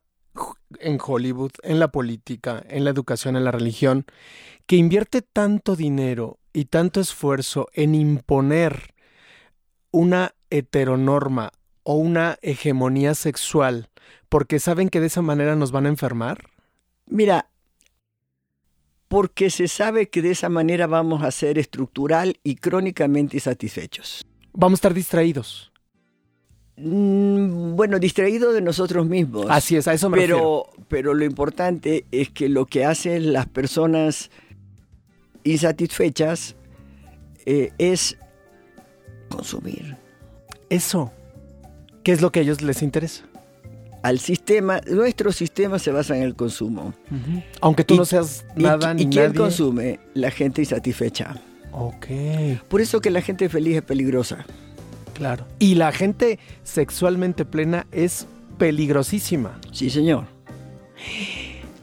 en 0.80 0.98
Hollywood, 1.06 1.52
en 1.64 1.80
la 1.80 1.90
política, 1.90 2.64
en 2.70 2.86
la 2.86 2.92
educación, 2.92 3.36
en 3.36 3.44
la 3.44 3.52
religión, 3.52 4.06
que 4.66 4.78
invierte 4.78 5.22
tanto 5.22 5.76
dinero 5.76 6.40
y 6.54 6.66
tanto 6.66 7.02
esfuerzo 7.02 7.68
en 7.74 7.96
imponer 7.96 8.94
una 9.92 10.36
heteronorma 10.50 11.52
o 11.84 11.96
una 11.96 12.38
hegemonía 12.42 13.16
sexual 13.16 13.90
porque 14.30 14.60
saben 14.60 14.90
que 14.90 15.00
de 15.00 15.08
esa 15.08 15.22
manera 15.22 15.56
nos 15.56 15.72
van 15.72 15.86
a 15.86 15.90
enfermar? 15.90 16.50
Mira, 17.06 17.50
porque 19.08 19.50
se 19.50 19.68
sabe 19.68 20.10
que 20.10 20.22
de 20.22 20.32
esa 20.32 20.50
manera 20.50 20.88
vamos 20.88 21.24
a 21.24 21.32
ser 21.32 21.58
estructural 21.58 22.40
y 22.44 22.56
crónicamente 22.56 23.40
satisfechos. 23.40 24.26
Vamos 24.54 24.78
a 24.78 24.80
estar 24.80 24.94
distraídos. 24.94 25.72
Mm, 26.78 27.76
bueno, 27.76 28.00
distraídos 28.00 28.54
de 28.54 28.62
nosotros 28.62 29.06
mismos. 29.08 29.48
Así 29.50 29.76
es, 29.76 29.88
a 29.88 29.94
eso 29.94 30.10
me 30.10 30.18
pero, 30.18 30.68
Pero 30.88 31.14
lo 31.14 31.26
importante 31.26 32.06
es 32.12 32.30
que 32.30 32.48
lo 32.48 32.66
que 32.66 32.86
hacen 32.86 33.34
las 33.34 33.48
personas 33.48 34.30
insatisfechas 35.44 36.56
eh, 37.46 37.72
es 37.78 38.18
consumir. 39.30 39.98
Eso. 40.70 41.12
¿Qué 42.04 42.12
es 42.12 42.22
lo 42.22 42.32
que 42.32 42.40
a 42.40 42.44
ellos 42.44 42.62
les 42.62 42.82
interesa? 42.82 43.29
Al 44.02 44.20
sistema, 44.20 44.80
nuestro 44.90 45.32
sistema 45.32 45.78
se 45.80 45.92
basa 45.92 46.16
en 46.16 46.24
el 46.24 46.36
consumo. 46.36 46.94
Aunque 47.62 47.84
tú 47.84 47.96
no 47.96 48.06
seas 48.06 48.46
nada 48.56 48.94
ni 48.94 49.04
¿Y 49.04 49.10
quién 49.10 49.34
consume? 49.34 50.00
La 50.14 50.32
gente 50.32 50.62
insatisfecha. 50.62 51.36
Ok. 51.72 52.08
Por 52.68 52.82
eso 52.82 53.02
que 53.02 53.10
la 53.10 53.22
gente 53.22 53.50
feliz 53.50 53.78
es 53.78 53.82
peligrosa. 53.82 54.46
Claro. 55.14 55.46
Y 55.60 55.76
la 55.76 55.92
gente 55.92 56.40
sexualmente 56.64 57.44
plena 57.44 57.88
es 57.92 58.26
peligrosísima. 58.58 59.60
Sí, 59.72 59.90
señor. 59.90 60.26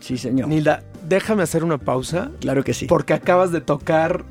Sí, 0.01 0.17
señor. 0.17 0.49
Nilda, 0.49 0.83
déjame 1.07 1.43
hacer 1.43 1.65
una 1.65 1.79
pausa. 1.79 2.31
Claro 2.41 2.65
que 2.65 2.73
sí. 2.73 2.87
Porque 2.87 3.13
acabas 3.13 3.53
de 3.53 3.61
tocar 3.61 4.25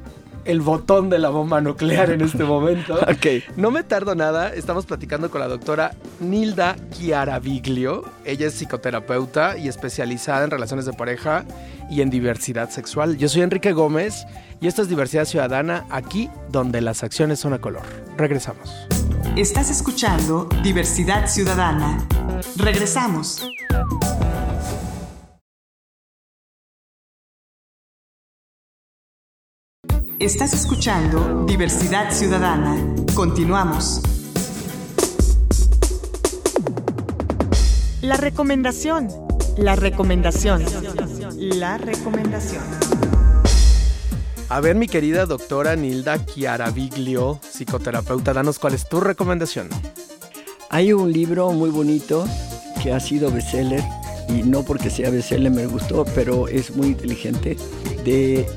el 0.45 0.61
botón 0.61 1.09
de 1.09 1.19
la 1.19 1.29
bomba 1.29 1.59
nuclear 1.59 2.11
en 2.11 2.21
este 2.21 2.43
momento. 2.43 2.95
ok. 3.01 3.57
No 3.57 3.71
me 3.71 3.83
tardo 3.83 4.15
nada, 4.15 4.53
estamos 4.53 4.85
platicando 4.85 5.29
con 5.29 5.41
la 5.41 5.47
doctora 5.47 5.95
Nilda 6.19 6.75
Chiaraviglio. 6.91 8.03
Ella 8.23 8.47
es 8.47 8.53
psicoterapeuta 8.53 9.57
y 9.57 9.67
especializada 9.67 10.43
en 10.43 10.51
relaciones 10.51 10.85
de 10.85 10.93
pareja 10.93 11.45
y 11.89 12.01
en 12.01 12.09
diversidad 12.09 12.69
sexual. 12.69 13.17
Yo 13.17 13.27
soy 13.27 13.41
Enrique 13.41 13.73
Gómez 13.73 14.25
y 14.61 14.67
esto 14.67 14.81
es 14.81 14.89
Diversidad 14.89 15.25
Ciudadana, 15.25 15.85
aquí 15.89 16.29
donde 16.49 16.81
las 16.81 17.03
acciones 17.03 17.39
son 17.39 17.53
a 17.53 17.59
color. 17.59 17.83
Regresamos. 18.17 18.87
Estás 19.35 19.69
escuchando 19.69 20.47
Diversidad 20.63 21.27
Ciudadana. 21.27 22.07
Regresamos. 22.55 23.45
Estás 30.19 30.53
escuchando 30.53 31.43
Diversidad 31.45 32.09
Ciudadana. 32.09 32.77
Continuamos. 33.13 34.01
La 38.01 38.15
recomendación. 38.15 39.09
La 39.57 39.75
recomendación. 39.75 40.63
La 41.37 41.77
recomendación. 41.77 42.63
A 44.47 44.61
ver, 44.61 44.77
mi 44.77 44.87
querida 44.87 45.25
doctora 45.25 45.75
Nilda 45.75 46.25
Chiaraviglio, 46.25 47.41
psicoterapeuta, 47.41 48.31
danos 48.31 48.57
cuál 48.57 48.75
es 48.75 48.87
tu 48.87 49.01
recomendación. 49.01 49.67
Hay 50.69 50.93
un 50.93 51.11
libro 51.11 51.51
muy 51.51 51.71
bonito 51.71 52.25
que 52.81 52.93
ha 52.93 53.01
sido 53.01 53.31
bestseller 53.31 53.83
y 54.29 54.43
no 54.43 54.63
porque 54.63 54.89
sea 54.89 55.09
bestseller 55.09 55.51
me 55.51 55.65
gustó, 55.67 56.05
pero 56.15 56.47
es 56.47 56.75
muy 56.75 56.87
inteligente 56.87 57.57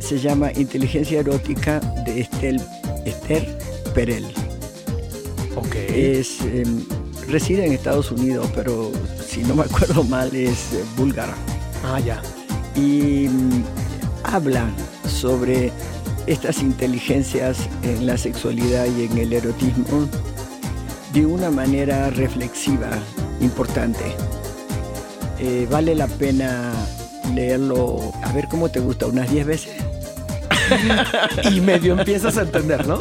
se 0.00 0.18
llama 0.18 0.52
Inteligencia 0.56 1.20
Erótica 1.20 1.80
de 2.04 2.20
Estel, 2.20 2.60
Esther 3.06 3.46
Perel. 3.94 4.26
Ok. 5.56 5.74
Es, 5.74 6.42
em, 6.42 6.84
reside 7.28 7.64
en 7.64 7.72
Estados 7.72 8.10
Unidos, 8.10 8.46
pero 8.54 8.92
si 9.26 9.42
no 9.42 9.54
me 9.54 9.62
acuerdo 9.62 10.04
mal 10.04 10.34
es 10.36 10.74
eh, 10.74 10.84
búlgara. 10.98 11.34
Ah, 11.82 11.98
ya. 11.98 12.20
Y 12.76 13.28
mm, 13.28 13.64
habla 14.24 14.68
sobre 15.08 15.72
estas 16.26 16.60
inteligencias 16.60 17.66
en 17.82 18.06
la 18.06 18.18
sexualidad 18.18 18.86
y 18.98 19.04
en 19.04 19.16
el 19.16 19.32
erotismo 19.32 20.06
de 21.14 21.24
una 21.24 21.50
manera 21.50 22.10
reflexiva, 22.10 22.90
importante. 23.40 24.14
Eh, 25.40 25.68
vale 25.70 25.94
la 25.94 26.08
pena 26.08 26.72
leerlo, 27.34 28.12
a 28.24 28.32
ver 28.32 28.48
cómo 28.48 28.70
te 28.70 28.80
gusta, 28.80 29.06
unas 29.06 29.30
10 29.30 29.46
veces. 29.46 29.76
y 31.50 31.60
medio 31.60 31.98
empiezas 31.98 32.36
a 32.36 32.42
entender, 32.42 32.86
¿no? 32.86 32.98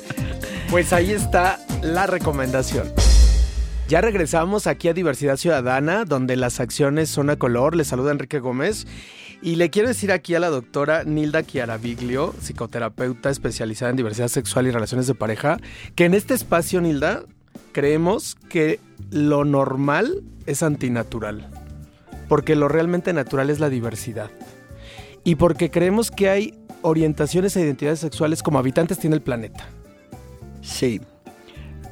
pues 0.70 0.92
ahí 0.92 1.12
está 1.12 1.60
la 1.82 2.06
recomendación. 2.06 2.92
Ya 3.88 4.00
regresamos 4.00 4.66
aquí 4.66 4.88
a 4.88 4.94
Diversidad 4.94 5.36
Ciudadana, 5.36 6.04
donde 6.04 6.36
las 6.36 6.60
acciones 6.60 7.08
son 7.08 7.30
a 7.30 7.36
color. 7.36 7.74
Le 7.74 7.84
saluda 7.84 8.12
Enrique 8.12 8.38
Gómez. 8.38 8.86
Y 9.42 9.56
le 9.56 9.70
quiero 9.70 9.88
decir 9.88 10.12
aquí 10.12 10.34
a 10.34 10.40
la 10.40 10.48
doctora 10.48 11.02
Nilda 11.04 11.42
Chiaraviglio, 11.42 12.34
psicoterapeuta 12.40 13.30
especializada 13.30 13.90
en 13.90 13.96
diversidad 13.96 14.28
sexual 14.28 14.66
y 14.66 14.70
relaciones 14.70 15.06
de 15.06 15.14
pareja, 15.14 15.56
que 15.94 16.04
en 16.04 16.14
este 16.14 16.34
espacio, 16.34 16.80
Nilda, 16.80 17.24
creemos 17.72 18.36
que 18.48 18.80
lo 19.10 19.44
normal 19.44 20.22
es 20.46 20.62
antinatural 20.62 21.48
porque 22.30 22.54
lo 22.54 22.68
realmente 22.68 23.12
natural 23.12 23.50
es 23.50 23.58
la 23.58 23.68
diversidad. 23.68 24.30
Y 25.24 25.34
porque 25.34 25.68
creemos 25.68 26.12
que 26.12 26.28
hay 26.28 26.54
orientaciones 26.80 27.56
e 27.56 27.60
identidades 27.60 27.98
sexuales 27.98 28.40
como 28.44 28.60
habitantes 28.60 29.00
tiene 29.00 29.16
el 29.16 29.20
planeta. 29.20 29.66
Sí. 30.62 31.00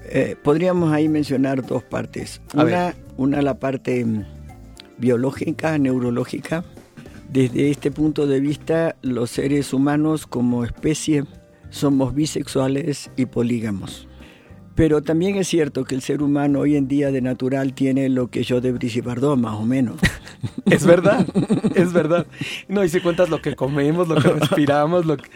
Eh, 0.05 0.37
podríamos 0.41 0.93
ahí 0.93 1.09
mencionar 1.09 1.67
dos 1.67 1.83
partes. 1.83 2.41
una, 2.55 2.95
una 3.17 3.43
la 3.43 3.59
parte 3.59 4.05
mm, 4.05 4.27
biológica, 4.99 5.77
neurológica. 5.77 6.65
Desde 7.29 7.73
este 7.73 7.91
punto 7.91 8.29
de 8.29 8.39
vista, 8.39 8.95
los 9.03 9.33
seres 9.33 9.73
humanos 9.73 10.29
como 10.29 10.65
especie 10.65 11.25
somos 11.71 12.15
bisexuales 12.15 13.11
y 13.17 13.27
polígamos. 13.27 14.07
Pero 14.79 15.03
también 15.03 15.35
es 15.35 15.49
cierto 15.49 15.83
que 15.83 15.97
el 15.97 16.03
ser 16.03 16.23
humano 16.23 16.61
hoy 16.61 16.77
en 16.77 16.87
día 16.87 17.11
de 17.11 17.21
natural 17.21 17.75
tiene 17.75 18.09
lo 18.09 18.31
que 18.31 18.45
yo 18.45 18.61
de 18.61 18.71
Brice 18.71 19.01
Bardot, 19.01 19.37
más 19.37 19.57
o 19.57 19.65
menos. 19.65 19.97
es 20.67 20.87
verdad, 20.87 21.27
es 21.75 21.93
verdad. 21.93 22.29
No, 22.69 22.85
y 22.85 22.89
si 22.89 23.01
cuentas 23.01 23.29
lo 23.29 23.43
que 23.43 23.57
comemos, 23.57 24.07
lo 24.07 24.15
que 24.15 24.29
respiramos, 24.29 25.05
lo 25.05 25.17
que... 25.17 25.29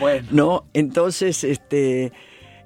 Bueno. 0.00 0.26
No, 0.32 0.64
entonces, 0.74 1.44
este, 1.44 2.12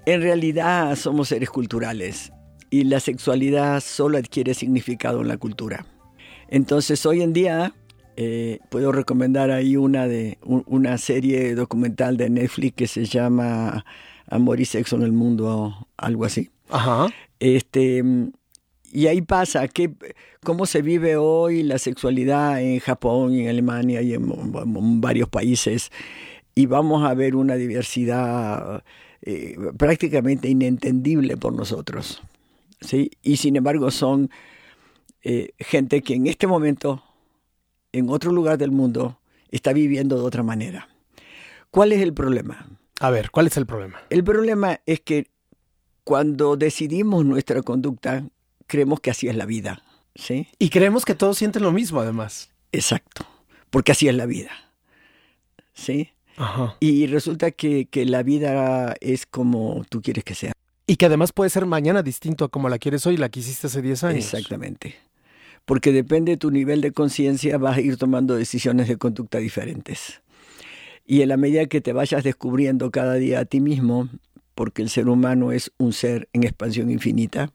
en 0.07 0.23
realidad 0.23 0.97
somos 0.97 1.29
seres 1.29 1.51
culturales 1.51 2.33
y 2.71 2.85
la 2.85 3.01
sexualidad 3.01 3.83
solo 3.83 4.17
adquiere 4.17 4.55
significado 4.55 5.21
en 5.21 5.29
la 5.29 5.37
cultura. 5.37 5.85
Entonces, 6.49 7.05
hoy 7.05 7.21
en 7.21 7.35
día 7.35 7.75
eh, 8.17 8.59
puedo 8.71 8.91
recomendar 8.91 9.51
ahí 9.51 9.77
una, 9.77 10.09
de, 10.09 10.39
una 10.43 10.97
serie 10.97 11.55
documental 11.55 12.17
de 12.17 12.31
Netflix 12.31 12.75
que 12.75 12.87
se 12.87 13.05
llama 13.05 13.85
Amor 14.33 14.61
y 14.61 14.65
Sexo 14.65 14.97
en 14.97 15.03
el 15.03 15.13
Mundo, 15.13 15.87
algo 15.99 16.25
así. 16.25 16.51
Ajá. 16.71 17.09
Este, 17.39 18.03
y 18.91 19.07
ahí 19.07 19.21
pasa, 19.21 19.69
que, 19.69 19.93
cómo 20.43 20.65
se 20.65 20.81
vive 20.81 21.17
hoy 21.17 21.63
la 21.63 21.79
sexualidad 21.79 22.63
en 22.63 22.79
Japón, 22.81 23.35
en 23.35 23.49
Alemania 23.49 24.01
y 24.01 24.15
en, 24.15 25.01
varios 25.01 25.29
países. 25.29 25.93
Y 26.55 26.67
vamos 26.67 27.05
a 27.05 27.13
ver 27.13 27.37
una 27.37 27.57
diversidad 27.57 28.83
eh, 29.21 29.57
prácticamente 29.77 30.49
inentendible 30.49 31.37
por 31.37 31.53
nosotros. 31.53 32.23
¿sí? 32.81 33.11
Y 33.23 33.37
sin 33.37 33.57
embargo 33.57 33.91
son 33.91 34.31
eh, 35.23 35.51
gente 35.59 36.01
que 36.01 36.15
en 36.15 36.27
este 36.27 36.47
momento, 36.47 37.03
en 37.93 38.09
otro 38.09 38.33
lugar 38.33 38.57
del 38.57 38.71
mundo, 38.71 39.19
está 39.51 39.75
viviendo 39.75 40.17
de 40.17 40.23
otra 40.23 40.43
manera. 40.43 40.89
¿Cuál 41.71 41.93
es 41.93 42.01
el 42.01 42.15
problema? 42.15 42.67
A 43.03 43.11
ver, 43.11 43.33
¿cuál 43.33 43.49
es 43.49 43.57
el 43.57 43.67
problema? 43.67 44.01
El 44.11 44.23
problema 44.23 44.79
es 44.87 45.01
que 45.01 45.27
cuando 46.05 46.57
decidimos 46.57 47.25
nuestra 47.25 47.61
conducta, 47.63 48.25
creemos 48.69 49.01
que 49.01 49.11
así 49.11 49.27
es 49.27 49.35
la 49.35 49.45
vida. 49.45 49.83
¿sí? 50.15 50.47
Y 50.61 50.71
creemos 50.71 51.05
que 51.05 51.17
todos 51.17 51.37
sienten 51.37 51.65
lo 51.65 51.73
mismo, 51.73 52.01
además. 52.01 52.51
Exacto, 52.71 53.27
porque 53.71 53.91
así 53.91 54.07
es 54.07 54.15
la 54.15 54.27
vida. 54.27 54.53
¿Sí? 55.75 56.11
Ajá. 56.37 56.77
Y 56.79 57.09
resulta 57.09 57.51
que, 57.51 57.87
que 57.87 58.05
la 58.05 58.23
vida 58.23 58.95
es 59.01 59.27
como 59.27 59.85
tú 59.89 60.01
quieres 60.01 60.23
que 60.23 60.37
sea. 60.37 60.53
Y 60.87 60.95
que 60.95 61.07
además 61.07 61.33
puede 61.33 61.51
ser 61.51 61.67
mañana 61.67 62.05
distinto 62.05 62.45
a 62.45 62.51
como 62.51 62.69
la 62.69 62.79
quieres 62.79 63.05
hoy, 63.05 63.17
la 63.17 63.31
quisiste 63.31 63.67
hace 63.67 63.83
10 63.83 64.05
años. 64.05 64.25
Exactamente. 64.27 64.95
porque 65.65 65.91
depende 65.91 66.33
de 66.33 66.37
tu 66.37 66.53
nivel 66.53 66.81
de 66.81 66.93
conciencia 66.93 67.59
vas 67.59 67.79
a 67.79 67.81
ir 67.81 67.97
tomando 67.97 68.37
decisiones 68.37 68.87
de 68.87 68.97
conducta 68.97 69.39
diferentes. 69.39 70.21
Y 71.05 71.23
en 71.23 71.29
la 71.29 71.37
medida 71.37 71.67
que 71.67 71.81
te 71.81 71.93
vayas 71.93 72.25
descubriendo 72.25 72.91
cada 72.91 73.15
día 73.15 73.41
a 73.41 73.45
ti 73.45 73.61
mismo, 73.61 74.09
porque 74.55 74.83
el 74.83 74.89
ser 74.89 75.09
humano 75.09 75.53
es 75.53 75.73
un 75.79 75.93
ser 75.93 76.29
en 76.33 76.45
expansión 76.45 76.91
infinita, 76.91 77.53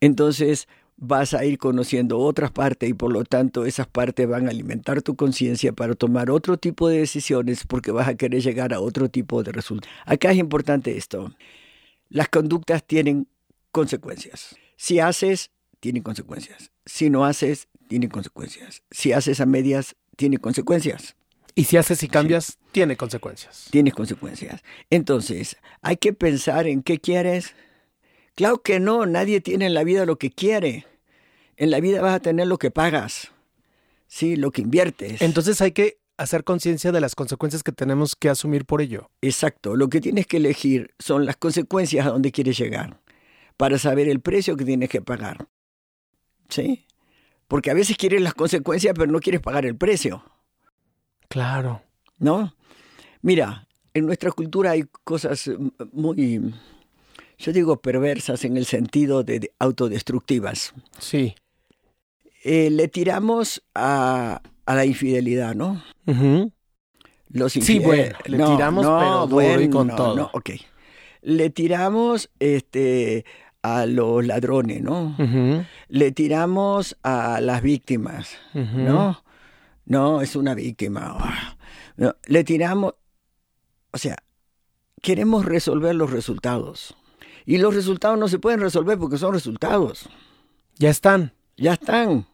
entonces 0.00 0.68
vas 0.96 1.34
a 1.34 1.44
ir 1.44 1.58
conociendo 1.58 2.18
otras 2.18 2.50
partes 2.50 2.88
y 2.88 2.94
por 2.94 3.12
lo 3.12 3.24
tanto 3.24 3.64
esas 3.64 3.86
partes 3.86 4.28
van 4.28 4.46
a 4.46 4.50
alimentar 4.50 5.02
tu 5.02 5.16
conciencia 5.16 5.72
para 5.72 5.94
tomar 5.94 6.30
otro 6.30 6.56
tipo 6.56 6.88
de 6.88 6.98
decisiones 6.98 7.64
porque 7.66 7.90
vas 7.90 8.08
a 8.08 8.14
querer 8.14 8.42
llegar 8.42 8.72
a 8.72 8.80
otro 8.80 9.08
tipo 9.08 9.42
de 9.42 9.52
resultados. 9.52 9.94
Acá 10.06 10.30
es 10.30 10.38
importante 10.38 10.96
esto. 10.96 11.34
Las 12.08 12.28
conductas 12.28 12.84
tienen 12.84 13.26
consecuencias. 13.72 14.56
Si 14.76 15.00
haces, 15.00 15.50
tienen 15.80 16.02
consecuencias. 16.02 16.70
Si 16.86 17.10
no 17.10 17.24
haces, 17.24 17.68
tienen 17.88 18.10
consecuencias. 18.10 18.82
Si 18.90 19.12
haces 19.12 19.40
a 19.40 19.46
medias, 19.46 19.96
tiene 20.16 20.38
consecuencias. 20.38 21.16
Y 21.54 21.64
si 21.64 21.76
haces 21.76 22.02
y 22.02 22.08
cambias, 22.08 22.58
tiene 22.72 22.96
consecuencias. 22.96 23.68
Tienes 23.70 23.94
consecuencias. 23.94 24.62
Entonces, 24.90 25.56
hay 25.82 25.96
que 25.96 26.12
pensar 26.12 26.66
en 26.66 26.82
qué 26.82 26.98
quieres. 26.98 27.54
Claro 28.34 28.62
que 28.62 28.80
no, 28.80 29.06
nadie 29.06 29.40
tiene 29.40 29.66
en 29.66 29.74
la 29.74 29.84
vida 29.84 30.04
lo 30.04 30.18
que 30.18 30.30
quiere. 30.30 30.86
En 31.56 31.70
la 31.70 31.80
vida 31.80 32.00
vas 32.02 32.14
a 32.14 32.20
tener 32.20 32.48
lo 32.48 32.58
que 32.58 32.72
pagas, 32.72 33.30
sí, 34.08 34.34
lo 34.34 34.50
que 34.50 34.62
inviertes. 34.62 35.22
Entonces 35.22 35.60
hay 35.60 35.70
que 35.70 35.98
hacer 36.16 36.42
conciencia 36.42 36.90
de 36.90 37.00
las 37.00 37.14
consecuencias 37.14 37.62
que 37.62 37.72
tenemos 37.72 38.16
que 38.16 38.28
asumir 38.28 38.64
por 38.64 38.80
ello. 38.80 39.10
Exacto, 39.22 39.76
lo 39.76 39.88
que 39.88 40.00
tienes 40.00 40.26
que 40.26 40.38
elegir 40.38 40.94
son 40.98 41.26
las 41.26 41.36
consecuencias 41.36 42.06
a 42.06 42.10
donde 42.10 42.32
quieres 42.32 42.58
llegar, 42.58 43.00
para 43.56 43.78
saber 43.78 44.08
el 44.08 44.20
precio 44.20 44.56
que 44.56 44.64
tienes 44.64 44.88
que 44.88 45.00
pagar. 45.00 45.46
¿Sí? 46.48 46.86
Porque 47.46 47.70
a 47.70 47.74
veces 47.74 47.96
quieres 47.96 48.20
las 48.20 48.34
consecuencias, 48.34 48.94
pero 48.98 49.10
no 49.10 49.20
quieres 49.20 49.40
pagar 49.40 49.64
el 49.66 49.76
precio. 49.76 50.24
Claro. 51.34 51.82
¿No? 52.20 52.54
Mira, 53.20 53.66
en 53.92 54.06
nuestra 54.06 54.30
cultura 54.30 54.70
hay 54.70 54.84
cosas 55.02 55.50
muy, 55.92 56.54
yo 57.36 57.52
digo 57.52 57.80
perversas 57.80 58.44
en 58.44 58.56
el 58.56 58.66
sentido 58.66 59.24
de, 59.24 59.50
autodestructivas. 59.58 60.72
Sí. 60.96 61.34
Eh, 62.44 62.70
le 62.70 62.86
tiramos 62.86 63.64
a, 63.74 64.42
a, 64.64 64.74
la 64.76 64.84
infidelidad, 64.84 65.56
¿no? 65.56 65.82
Los 67.30 67.52
sí, 67.52 67.80
bueno, 67.80 68.16
le 68.26 68.36
tiramos, 68.36 68.86
pero 68.86 69.26
bueno, 69.26 69.60
y 69.60 69.70
con 69.70 69.88
todo. 69.88 70.14
No, 70.14 70.30
ok. 70.34 70.50
Le 71.22 71.50
tiramos 71.50 72.30
este, 72.38 73.24
a 73.60 73.86
los 73.86 74.24
ladrones, 74.24 74.82
¿no? 74.82 75.16
Le 75.88 76.12
tiramos 76.12 76.96
a 77.02 77.40
las 77.40 77.60
víctimas, 77.60 78.38
¿no? 78.52 79.23
No, 79.86 80.20
es 80.20 80.36
una 80.36 80.54
víctima. 80.54 81.56
No, 81.96 82.14
le 82.26 82.44
tiramos, 82.44 82.94
o 83.92 83.98
sea, 83.98 84.16
queremos 85.02 85.44
resolver 85.44 85.94
los 85.94 86.10
resultados. 86.10 86.96
Y 87.46 87.58
los 87.58 87.74
resultados 87.74 88.18
no 88.18 88.28
se 88.28 88.38
pueden 88.38 88.60
resolver 88.60 88.98
porque 88.98 89.18
son 89.18 89.34
resultados. 89.34 90.08
Ya 90.76 90.90
están. 90.90 91.32
Ya 91.56 91.74
están. 91.74 92.26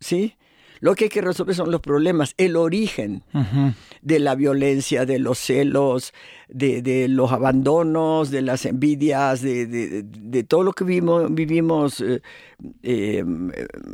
¿Sí? 0.00 0.36
Lo 0.82 0.96
que 0.96 1.04
hay 1.04 1.10
que 1.10 1.20
resolver 1.20 1.54
son 1.54 1.70
los 1.70 1.80
problemas, 1.80 2.34
el 2.38 2.56
origen 2.56 3.22
de 4.02 4.18
la 4.18 4.34
violencia, 4.34 5.06
de 5.06 5.20
los 5.20 5.38
celos, 5.38 6.12
de, 6.48 6.82
de 6.82 7.06
los 7.06 7.30
abandonos, 7.30 8.32
de 8.32 8.42
las 8.42 8.66
envidias, 8.66 9.42
de, 9.42 9.66
de, 9.66 10.02
de 10.02 10.42
todo 10.42 10.64
lo 10.64 10.72
que 10.72 10.82
vivimos. 10.82 11.32
vivimos 11.32 12.00
eh, 12.00 12.20
eh, 12.82 13.24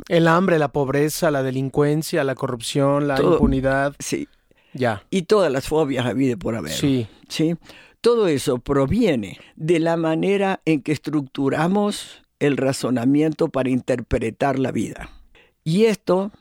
el 0.07 0.27
hambre, 0.27 0.57
la 0.57 0.69
pobreza, 0.69 1.29
la 1.29 1.43
delincuencia, 1.43 2.23
la 2.23 2.33
corrupción, 2.33 3.07
la 3.07 3.21
impunidad. 3.21 3.95
Sí. 3.99 4.27
Ya. 4.73 5.03
Y 5.11 5.21
todas 5.21 5.51
las 5.51 5.67
fobias 5.67 6.07
habidas 6.07 6.39
por 6.39 6.55
haber. 6.55 6.71
Sí. 6.71 7.07
Sí. 7.27 7.55
Todo 8.01 8.27
eso 8.27 8.57
proviene 8.57 9.37
de 9.55 9.77
la 9.77 9.95
manera 9.95 10.61
en 10.65 10.81
que 10.81 10.91
estructuramos 10.91 12.23
el 12.39 12.57
razonamiento 12.57 13.49
para 13.49 13.69
interpretar 13.69 14.57
la 14.57 14.71
vida. 14.71 15.11
Y 15.63 15.85
esto 15.85 16.31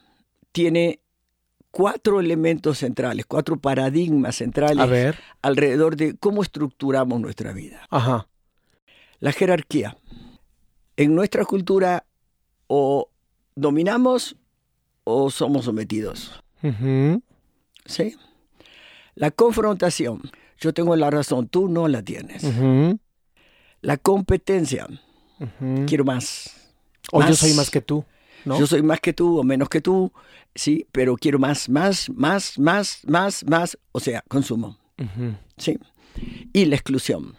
tiene 0.52 1.00
cuatro 1.70 2.20
elementos 2.20 2.78
centrales, 2.78 3.26
cuatro 3.26 3.58
paradigmas 3.58 4.36
centrales 4.36 5.16
alrededor 5.42 5.96
de 5.96 6.16
cómo 6.16 6.42
estructuramos 6.42 7.20
nuestra 7.20 7.52
vida. 7.52 7.86
Ajá. 7.90 8.28
La 9.20 9.32
jerarquía. 9.32 9.96
En 10.96 11.14
nuestra 11.14 11.44
cultura 11.44 12.04
o 12.66 13.10
dominamos 13.54 14.36
o 15.04 15.30
somos 15.30 15.64
sometidos. 15.66 16.42
¿Sí? 17.84 18.16
La 19.14 19.30
confrontación. 19.30 20.22
Yo 20.58 20.72
tengo 20.74 20.96
la 20.96 21.10
razón, 21.10 21.48
tú 21.48 21.68
no 21.68 21.86
la 21.88 22.02
tienes. 22.02 22.44
La 23.80 23.96
competencia. 23.96 24.86
Quiero 25.86 26.04
más. 26.04 26.72
O 27.12 27.22
yo 27.22 27.34
soy 27.34 27.54
más 27.54 27.70
que 27.70 27.80
tú. 27.80 28.04
Yo 28.44 28.66
soy 28.66 28.82
más 28.82 29.00
que 29.00 29.12
tú 29.12 29.38
o 29.38 29.44
menos 29.44 29.68
que 29.68 29.80
tú, 29.80 30.12
sí, 30.54 30.86
pero 30.92 31.16
quiero 31.16 31.38
más, 31.38 31.68
más, 31.68 32.08
más, 32.10 32.58
más, 32.58 33.02
más, 33.06 33.44
más, 33.44 33.78
o 33.92 34.00
sea, 34.00 34.22
consumo. 34.28 34.78
Sí. 35.56 35.78
Y 36.52 36.64
la 36.64 36.76
exclusión. 36.76 37.36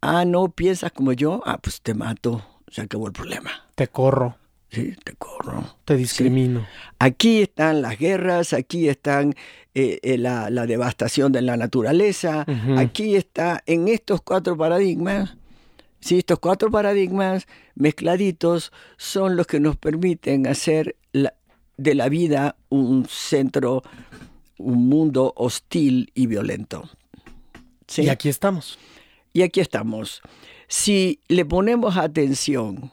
Ah, 0.00 0.24
no 0.24 0.48
piensas 0.48 0.92
como 0.92 1.12
yo, 1.12 1.42
ah, 1.46 1.58
pues 1.58 1.80
te 1.80 1.94
mato, 1.94 2.44
se 2.68 2.82
acabó 2.82 3.06
el 3.06 3.12
problema. 3.12 3.50
Te 3.74 3.88
corro. 3.88 4.36
Sí, 4.70 4.96
te 5.04 5.12
corro. 5.14 5.76
Te 5.84 5.96
discrimino. 5.96 6.66
Aquí 6.98 7.42
están 7.42 7.82
las 7.82 7.98
guerras, 7.98 8.54
aquí 8.54 8.88
están 8.88 9.34
eh, 9.74 10.00
eh, 10.02 10.16
la, 10.16 10.48
la, 10.48 10.66
devastación 10.66 11.30
de 11.30 11.42
la 11.42 11.58
naturaleza, 11.58 12.46
aquí 12.78 13.14
está, 13.14 13.62
en 13.66 13.88
estos 13.88 14.22
cuatro 14.22 14.56
paradigmas, 14.56 15.36
Sí, 16.02 16.18
estos 16.18 16.40
cuatro 16.40 16.68
paradigmas 16.68 17.46
mezcladitos 17.76 18.72
son 18.96 19.36
los 19.36 19.46
que 19.46 19.60
nos 19.60 19.76
permiten 19.76 20.48
hacer 20.48 20.96
de 21.76 21.94
la 21.94 22.08
vida 22.08 22.56
un 22.70 23.06
centro, 23.08 23.84
un 24.58 24.88
mundo 24.88 25.32
hostil 25.36 26.10
y 26.12 26.26
violento. 26.26 26.90
¿Sí? 27.86 28.02
Y 28.02 28.08
aquí 28.08 28.28
estamos. 28.28 28.80
Y 29.32 29.42
aquí 29.42 29.60
estamos. 29.60 30.22
Si 30.66 31.20
le 31.28 31.44
ponemos 31.44 31.96
atención 31.96 32.90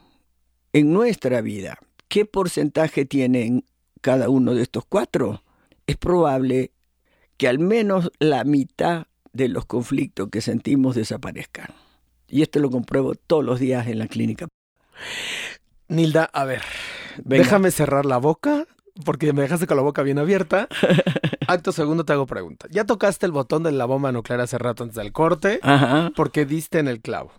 en 0.72 0.94
nuestra 0.94 1.42
vida, 1.42 1.80
¿qué 2.10 2.26
porcentaje 2.26 3.06
tienen 3.06 3.66
cada 4.02 4.30
uno 4.30 4.54
de 4.54 4.62
estos 4.62 4.86
cuatro? 4.86 5.44
Es 5.88 5.98
probable 5.98 6.74
que 7.38 7.48
al 7.48 7.58
menos 7.58 8.12
la 8.20 8.44
mitad 8.44 9.08
de 9.34 9.48
los 9.48 9.66
conflictos 9.66 10.30
que 10.30 10.42
sentimos 10.42 10.96
desaparezcan. 10.96 11.74
Y 12.30 12.42
esto 12.42 12.60
lo 12.60 12.70
compruebo 12.70 13.16
todos 13.16 13.44
los 13.44 13.60
días 13.60 13.88
en 13.88 14.00
la 14.00 14.08
clínica. 14.08 14.48
Nilda, 15.88 16.26
a 16.26 16.46
ver, 16.46 16.62
déjame 17.18 17.72
cerrar 17.72 18.06
la 18.06 18.18
boca 18.18 18.66
porque 19.06 19.34
me 19.34 19.42
dejaste 19.42 19.68
con 19.68 19.78
la 19.78 19.84
boca 19.84 20.04
bien 20.04 20.20
abierta. 20.20 20.68
Acto 21.48 21.72
segundo 21.72 22.06
te 22.06 22.14
hago 22.14 22.28
pregunta. 22.28 22.68
Ya 22.70 22.86
tocaste 22.86 23.26
el 23.26 23.32
botón 23.32 23.64
de 23.64 23.72
la 23.72 23.86
bomba 23.86 24.12
nuclear 24.12 24.42
hace 24.42 24.58
rato 24.58 24.84
antes 24.84 24.98
del 24.98 25.12
corte 25.12 25.60
porque 26.16 26.46
diste 26.46 26.80
en 26.80 26.88
el 26.88 27.02
clavo. 27.02 27.32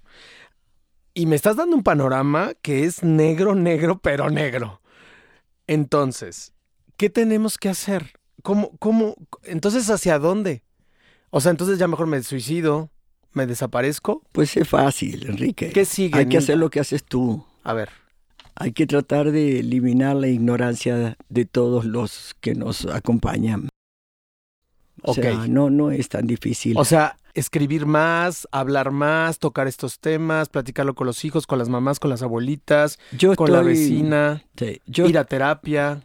Y 1.14 1.26
me 1.26 1.36
estás 1.36 1.56
dando 1.56 1.76
un 1.76 1.82
panorama 1.82 2.52
que 2.62 2.84
es 2.84 3.02
negro, 3.02 3.54
negro, 3.54 3.98
pero 3.98 4.30
negro. 4.30 4.80
Entonces, 5.66 6.52
¿qué 6.96 7.10
tenemos 7.10 7.58
que 7.58 7.68
hacer? 7.68 8.12
¿Cómo, 8.42 8.76
cómo? 8.78 9.14
Entonces, 9.44 9.88
¿hacia 9.90 10.18
dónde? 10.18 10.62
O 11.30 11.40
sea, 11.40 11.50
entonces 11.50 11.78
ya 11.78 11.88
mejor 11.88 12.06
me 12.06 12.22
suicido, 12.22 12.90
¿Me 13.32 13.46
desaparezco? 13.46 14.22
Pues 14.32 14.56
es 14.56 14.68
fácil, 14.68 15.26
Enrique. 15.28 15.70
¿Qué 15.70 15.84
sigue? 15.84 16.18
Hay 16.18 16.26
que 16.26 16.38
hacer 16.38 16.58
lo 16.58 16.70
que 16.70 16.80
haces 16.80 17.04
tú. 17.04 17.44
A 17.62 17.72
ver. 17.72 17.90
Hay 18.56 18.72
que 18.72 18.86
tratar 18.86 19.30
de 19.30 19.60
eliminar 19.60 20.16
la 20.16 20.28
ignorancia 20.28 21.16
de 21.28 21.44
todos 21.44 21.84
los 21.84 22.34
que 22.40 22.54
nos 22.54 22.86
acompañan. 22.86 23.68
O 25.02 25.14
sea, 25.14 25.46
no, 25.48 25.70
no 25.70 25.90
es 25.90 26.08
tan 26.08 26.26
difícil. 26.26 26.76
O 26.76 26.84
sea, 26.84 27.16
escribir 27.32 27.86
más, 27.86 28.46
hablar 28.52 28.90
más, 28.90 29.38
tocar 29.38 29.66
estos 29.66 29.98
temas, 29.98 30.48
platicarlo 30.48 30.94
con 30.94 31.06
los 31.06 31.24
hijos, 31.24 31.46
con 31.46 31.58
las 31.58 31.70
mamás, 31.70 32.00
con 32.00 32.10
las 32.10 32.22
abuelitas, 32.22 32.98
con 33.36 33.50
la 33.52 33.62
vecina, 33.62 34.42
ir 34.86 35.18
a 35.18 35.24
terapia 35.24 36.02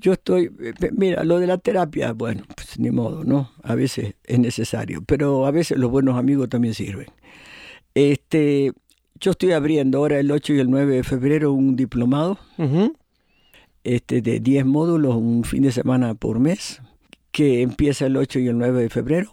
yo 0.00 0.14
estoy, 0.14 0.50
mira, 0.92 1.24
lo 1.24 1.38
de 1.38 1.46
la 1.46 1.58
terapia, 1.58 2.12
bueno, 2.12 2.44
pues 2.54 2.78
ni 2.78 2.90
modo, 2.90 3.22
¿no? 3.22 3.52
A 3.62 3.74
veces 3.74 4.14
es 4.24 4.38
necesario, 4.38 5.02
pero 5.06 5.46
a 5.46 5.50
veces 5.50 5.78
los 5.78 5.90
buenos 5.90 6.16
amigos 6.16 6.48
también 6.48 6.74
sirven. 6.74 7.06
Este, 7.94 8.72
yo 9.16 9.32
estoy 9.32 9.52
abriendo 9.52 9.98
ahora 9.98 10.18
el 10.18 10.30
8 10.30 10.54
y 10.54 10.60
el 10.60 10.70
9 10.70 10.96
de 10.96 11.04
febrero 11.04 11.52
un 11.52 11.76
diplomado 11.76 12.38
este, 13.84 14.22
de 14.22 14.40
10 14.40 14.64
módulos, 14.64 15.16
un 15.16 15.44
fin 15.44 15.62
de 15.62 15.72
semana 15.72 16.14
por 16.14 16.38
mes, 16.38 16.80
que 17.30 17.60
empieza 17.60 18.06
el 18.06 18.16
8 18.16 18.38
y 18.38 18.48
el 18.48 18.56
9 18.56 18.82
de 18.82 18.88
febrero, 18.88 19.32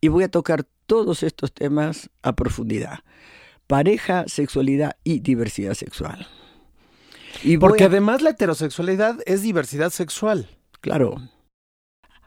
y 0.00 0.08
voy 0.08 0.24
a 0.24 0.30
tocar 0.30 0.64
todos 0.86 1.22
estos 1.22 1.52
temas 1.52 2.10
a 2.22 2.34
profundidad. 2.34 3.00
Pareja, 3.66 4.24
sexualidad 4.26 4.96
y 5.04 5.20
diversidad 5.20 5.74
sexual. 5.74 6.26
Y 7.44 7.56
Porque 7.58 7.84
a- 7.84 7.86
además 7.88 8.22
la 8.22 8.30
heterosexualidad 8.30 9.18
es 9.26 9.42
diversidad 9.42 9.90
sexual. 9.90 10.48
Claro. 10.80 11.16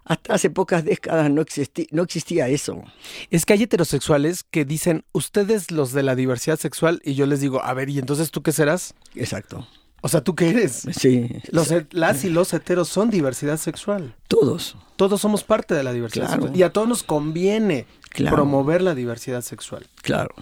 Hasta 0.03 0.35
hace 0.35 0.51
pocas 0.51 0.85
décadas 0.85 1.31
no, 1.31 1.41
existía 1.41 2.47
eso. 2.47 2.83
Es 3.31 3.43
que 3.45 3.53
hay 3.53 3.63
heterosexuales 3.63 4.43
que 4.43 4.63
dicen, 4.63 5.03
ustedes 5.13 5.71
los 5.71 5.93
de 5.93 6.03
la 6.03 6.15
diversidad 6.15 6.59
sexual, 6.59 7.01
y 7.03 7.15
yo 7.15 7.25
les 7.25 7.41
digo, 7.41 7.63
a 7.63 7.73
ver, 7.73 7.89
¿y 7.89 7.97
entonces 7.97 8.29
tú 8.29 8.43
qué 8.43 8.51
serás? 8.51 8.93
Exacto. 9.15 9.67
O 10.01 10.07
sea, 10.07 10.21
¿tú 10.23 10.35
qué 10.35 10.49
eres? 10.51 10.83
Sí. 10.95 11.27
Los, 11.49 11.73
las 11.89 12.23
y 12.23 12.29
los 12.29 12.53
heteros 12.53 12.87
son 12.87 13.09
diversidad 13.09 13.57
sexual. 13.57 14.15
Todos. 14.27 14.77
Todos 14.95 15.19
somos 15.21 15.43
parte 15.43 15.73
de 15.73 15.81
la 15.81 15.91
diversidad 15.91 16.27
Claro. 16.27 16.41
sexual. 16.43 16.59
Y 16.59 16.61
a 16.61 16.71
todos 16.71 16.87
nos 16.87 17.01
conviene 17.01 17.87
Claro. 18.11 18.35
promover 18.35 18.83
la 18.83 18.93
diversidad 18.93 19.41
sexual. 19.41 19.87
Claro. 20.03 20.35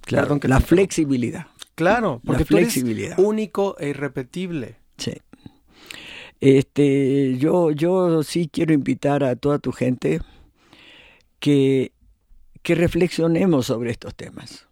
Claro. 0.00 0.24
Perdón 0.24 0.40
que 0.40 0.48
la 0.48 0.58
flexibilidad. 0.60 1.46
Claro, 1.78 2.20
porque 2.24 2.44
tú 2.44 2.56
eres 2.56 2.72
flexibilidad. 2.72 3.16
único 3.20 3.76
e 3.78 3.90
irrepetible. 3.90 4.78
Sí. 4.96 5.12
Este, 6.40 7.38
yo, 7.38 7.70
yo 7.70 8.24
sí 8.24 8.50
quiero 8.52 8.74
invitar 8.74 9.22
a 9.22 9.36
toda 9.36 9.60
tu 9.60 9.70
gente 9.70 10.20
que, 11.38 11.92
que 12.64 12.74
reflexionemos 12.74 13.66
sobre 13.66 13.92
estos 13.92 14.12
temas. 14.16 14.66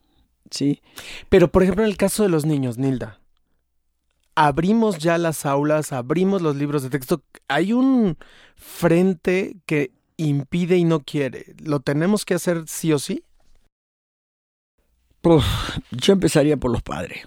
¿Sí? 0.51 0.83
Pero, 1.29 1.53
por 1.53 1.63
ejemplo, 1.63 1.85
en 1.85 1.91
el 1.91 1.97
caso 1.97 2.25
de 2.25 2.29
los 2.29 2.45
niños, 2.45 2.77
Nilda, 2.77 3.21
abrimos 4.35 4.99
ya 4.99 5.17
las 5.17 5.47
aulas, 5.47 5.93
abrimos 5.93 6.43
los 6.43 6.57
libros 6.57 6.83
de 6.83 6.91
texto. 6.91 7.23
Hay 7.47 7.73
un 7.73 8.19
frente 8.57 9.59
que 9.65 9.93
impide 10.17 10.77
y 10.77 10.83
no 10.83 10.99
quiere. 10.99 11.55
¿Lo 11.63 11.79
tenemos 11.79 12.25
que 12.25 12.35
hacer 12.35 12.65
sí 12.67 12.93
o 12.93 12.99
sí? 12.99 13.23
Uf, 15.27 15.45
yo 15.91 16.13
empezaría 16.13 16.57
por 16.57 16.71
los 16.71 16.83
padres. 16.83 17.27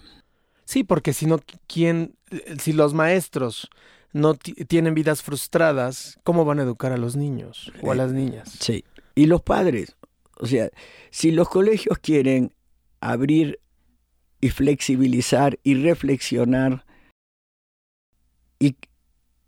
Sí, 0.65 0.83
porque 0.83 1.13
si 1.13 1.25
no, 1.25 1.39
¿quién? 1.67 2.15
Si 2.59 2.73
los 2.73 2.93
maestros 2.93 3.69
no 4.13 4.35
ti- 4.35 4.53
tienen 4.53 4.93
vidas 4.93 5.21
frustradas, 5.21 6.19
¿cómo 6.23 6.45
van 6.45 6.59
a 6.59 6.63
educar 6.63 6.91
a 6.91 6.97
los 6.97 7.15
niños 7.15 7.71
o 7.81 7.91
a 7.91 7.93
Eh, 7.93 7.97
las 7.97 8.11
niñas? 8.11 8.55
Sí. 8.59 8.85
Y 9.15 9.25
los 9.25 9.41
padres. 9.41 9.95
O 10.37 10.45
sea, 10.45 10.69
si 11.11 11.31
los 11.31 11.49
colegios 11.49 11.97
quieren 11.99 12.53
abrir 13.01 13.59
y 14.39 14.49
flexibilizar 14.49 15.59
y 15.63 15.73
reflexionar 15.75 16.85
y 18.59 18.75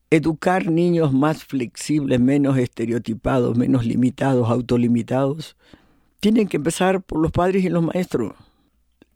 educar 0.10 0.70
niños 0.70 1.14
más 1.14 1.46
flexibles, 1.46 2.20
menos 2.20 2.58
estereotipados, 2.58 3.58
menos 3.58 3.86
limitados, 3.86 4.50
autolimitados, 4.50 5.56
tienen 6.22 6.48
que 6.48 6.58
empezar 6.58 7.02
por 7.02 7.20
los 7.20 7.32
padres 7.32 7.66
y 7.66 7.70
los 7.70 7.84
maestros. 7.84 8.34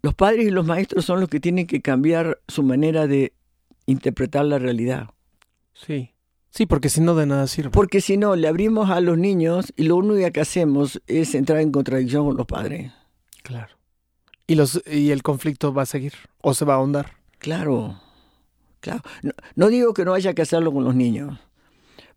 Los 0.01 0.13
padres 0.13 0.47
y 0.47 0.49
los 0.49 0.65
maestros 0.65 1.05
son 1.05 1.21
los 1.21 1.29
que 1.29 1.39
tienen 1.39 1.67
que 1.67 1.81
cambiar 1.81 2.39
su 2.47 2.63
manera 2.63 3.07
de 3.07 3.31
interpretar 3.85 4.45
la 4.45 4.59
realidad. 4.59 5.09
Sí. 5.73 6.11
Sí, 6.49 6.65
porque 6.65 6.89
si 6.89 7.01
no 7.01 7.15
de 7.15 7.25
nada 7.25 7.47
sirve. 7.47 7.69
Porque 7.69 8.01
si 8.01 8.17
no, 8.17 8.35
le 8.35 8.47
abrimos 8.47 8.89
a 8.89 9.01
los 9.01 9.17
niños 9.17 9.71
y 9.75 9.83
lo 9.83 9.97
único 9.97 10.31
que 10.31 10.41
hacemos 10.41 11.01
es 11.05 11.35
entrar 11.35 11.59
en 11.59 11.71
contradicción 11.71 12.25
con 12.25 12.37
los 12.37 12.45
padres. 12.45 12.91
Claro. 13.43 13.75
Y, 14.47 14.55
los, 14.55 14.81
y 14.85 15.11
el 15.11 15.21
conflicto 15.21 15.73
va 15.73 15.83
a 15.83 15.87
seguir 15.87 16.13
o 16.41 16.53
se 16.53 16.65
va 16.65 16.73
a 16.73 16.77
ahondar. 16.77 17.11
Claro, 17.39 18.01
claro. 18.79 19.01
No, 19.21 19.33
no 19.55 19.67
digo 19.67 19.93
que 19.93 20.05
no 20.05 20.13
haya 20.13 20.33
que 20.33 20.41
hacerlo 20.41 20.71
con 20.71 20.83
los 20.83 20.95
niños, 20.95 21.37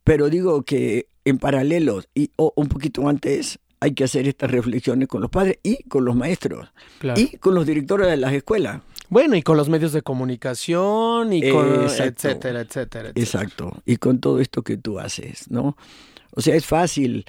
pero 0.05 0.31
digo 0.31 0.63
que 0.63 1.09
en 1.25 1.39
paralelo 1.39 2.03
y 2.15 2.31
o 2.37 2.53
un 2.57 2.69
poquito 2.69 3.09
antes 3.09 3.59
hay 3.81 3.93
que 3.95 4.05
hacer 4.05 4.27
estas 4.29 4.51
reflexiones 4.51 5.09
con 5.09 5.21
los 5.21 5.31
padres 5.31 5.59
y 5.63 5.83
con 5.85 6.05
los 6.05 6.17
maestros 6.17 6.69
Claro. 6.99 7.21
y 7.21 7.37
con 7.39 7.55
los 7.55 7.67
directores 7.67 8.09
de 8.09 8.17
las 8.17 8.33
escuelas. 8.33 8.83
Bueno, 9.11 9.37
y 9.37 9.43
con 9.43 9.57
los 9.57 9.69
medios 9.69 9.93
de 9.93 10.03
comunicación 10.03 11.33
y 11.33 11.49
con 11.51 11.83
Exacto. 11.83 12.29
etcétera, 12.29 12.61
etcétera, 12.61 13.09
etcétera. 13.09 13.13
Exacto. 13.15 13.83
Y 13.87 13.97
con 13.97 14.19
todo 14.21 14.41
esto 14.41 14.63
que 14.63 14.77
tú 14.77 14.99
haces, 14.99 15.51
¿no? 15.51 15.77
O 16.33 16.41
sea, 16.43 16.55
es 16.57 16.67
fácil. 16.67 17.25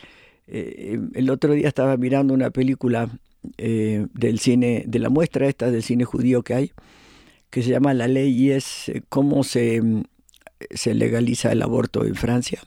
Eh, 0.47 0.99
el 1.13 1.29
otro 1.29 1.53
día 1.53 1.67
estaba 1.67 1.95
mirando 1.95 2.33
una 2.33 2.49
película 2.49 3.09
eh, 3.57 4.07
del 4.13 4.39
cine, 4.39 4.83
de 4.87 4.99
la 4.99 5.09
muestra 5.09 5.47
esta 5.47 5.71
del 5.71 5.83
cine 5.83 6.03
judío 6.03 6.41
que 6.41 6.53
hay, 6.53 6.71
que 7.49 7.63
se 7.63 7.69
llama 7.69 7.93
La 7.93 8.07
Ley 8.09 8.31
y 8.31 8.51
es 8.51 8.89
eh, 8.89 9.01
cómo 9.07 9.43
se, 9.43 9.81
se 10.71 10.93
legaliza 10.93 11.51
el 11.51 11.61
aborto 11.61 12.03
en 12.03 12.15
Francia. 12.15 12.61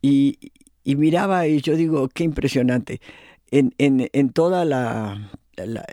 Y, 0.00 0.38
y 0.84 0.96
miraba 0.96 1.46
y 1.48 1.60
yo 1.60 1.74
digo, 1.76 2.08
qué 2.08 2.24
impresionante. 2.24 3.00
En, 3.50 3.74
en, 3.78 4.08
en 4.12 4.30
toda 4.30 4.64
la, 4.64 5.30
la- 5.56 5.86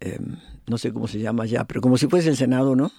em, 0.00 0.36
no 0.66 0.78
sé 0.78 0.92
cómo 0.92 1.08
se 1.08 1.18
llama 1.18 1.46
ya, 1.46 1.64
pero 1.64 1.80
como 1.80 1.96
si 1.98 2.06
fuese 2.06 2.28
el 2.28 2.36
Senado, 2.36 2.76
¿no? 2.76 2.92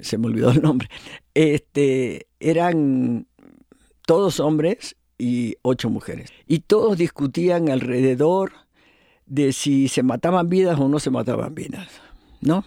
Se 0.00 0.16
me 0.18 0.26
olvidó 0.26 0.50
el 0.50 0.62
nombre, 0.62 0.88
este, 1.34 2.26
eran 2.40 3.26
todos 4.06 4.40
hombres 4.40 4.96
y 5.18 5.56
ocho 5.62 5.90
mujeres. 5.90 6.30
Y 6.46 6.60
todos 6.60 6.96
discutían 6.98 7.68
alrededor 7.68 8.52
de 9.26 9.52
si 9.52 9.88
se 9.88 10.02
mataban 10.02 10.48
vidas 10.48 10.78
o 10.80 10.88
no 10.88 10.98
se 10.98 11.10
mataban 11.10 11.54
vidas, 11.54 11.88
¿no? 12.40 12.64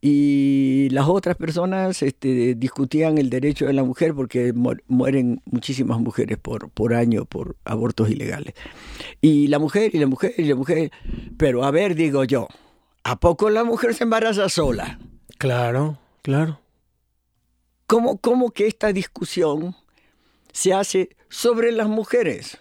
Y 0.00 0.88
las 0.90 1.08
otras 1.08 1.36
personas 1.36 2.02
este, 2.02 2.54
discutían 2.54 3.18
el 3.18 3.30
derecho 3.30 3.66
de 3.66 3.72
la 3.72 3.82
mujer 3.82 4.14
porque 4.14 4.52
mu- 4.52 4.76
mueren 4.86 5.42
muchísimas 5.44 5.98
mujeres 5.98 6.38
por, 6.38 6.70
por 6.70 6.94
año 6.94 7.24
por 7.24 7.56
abortos 7.64 8.08
ilegales. 8.08 8.54
Y 9.20 9.48
la 9.48 9.58
mujer, 9.58 9.92
y 9.92 9.98
la 9.98 10.06
mujer, 10.06 10.34
y 10.38 10.44
la 10.44 10.54
mujer. 10.54 10.92
Pero 11.36 11.64
a 11.64 11.72
ver, 11.72 11.96
digo 11.96 12.22
yo, 12.22 12.46
¿a 13.02 13.18
poco 13.18 13.50
la 13.50 13.64
mujer 13.64 13.92
se 13.94 14.04
embaraza 14.04 14.48
sola? 14.48 15.00
Claro, 15.36 15.98
claro. 16.22 16.60
¿Cómo, 17.88 18.18
cómo 18.18 18.50
que 18.52 18.66
esta 18.68 18.92
discusión 18.92 19.74
se 20.52 20.74
hace 20.74 21.10
sobre 21.28 21.72
las 21.72 21.88
mujeres? 21.88 22.58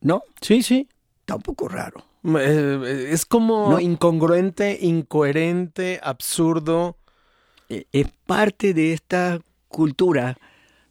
¿No? 0.00 0.22
Sí, 0.40 0.62
sí. 0.62 0.88
Está 1.26 1.34
un 1.34 1.42
poco 1.42 1.66
raro. 1.66 2.04
Eh, 2.38 3.08
es 3.10 3.26
como 3.26 3.68
No. 3.68 3.80
incongruente, 3.80 4.78
incoherente, 4.80 5.98
absurdo. 6.00 6.98
Eh, 7.68 7.86
Es 7.90 8.06
parte 8.26 8.72
de 8.72 8.92
esta 8.92 9.40
cultura 9.66 10.38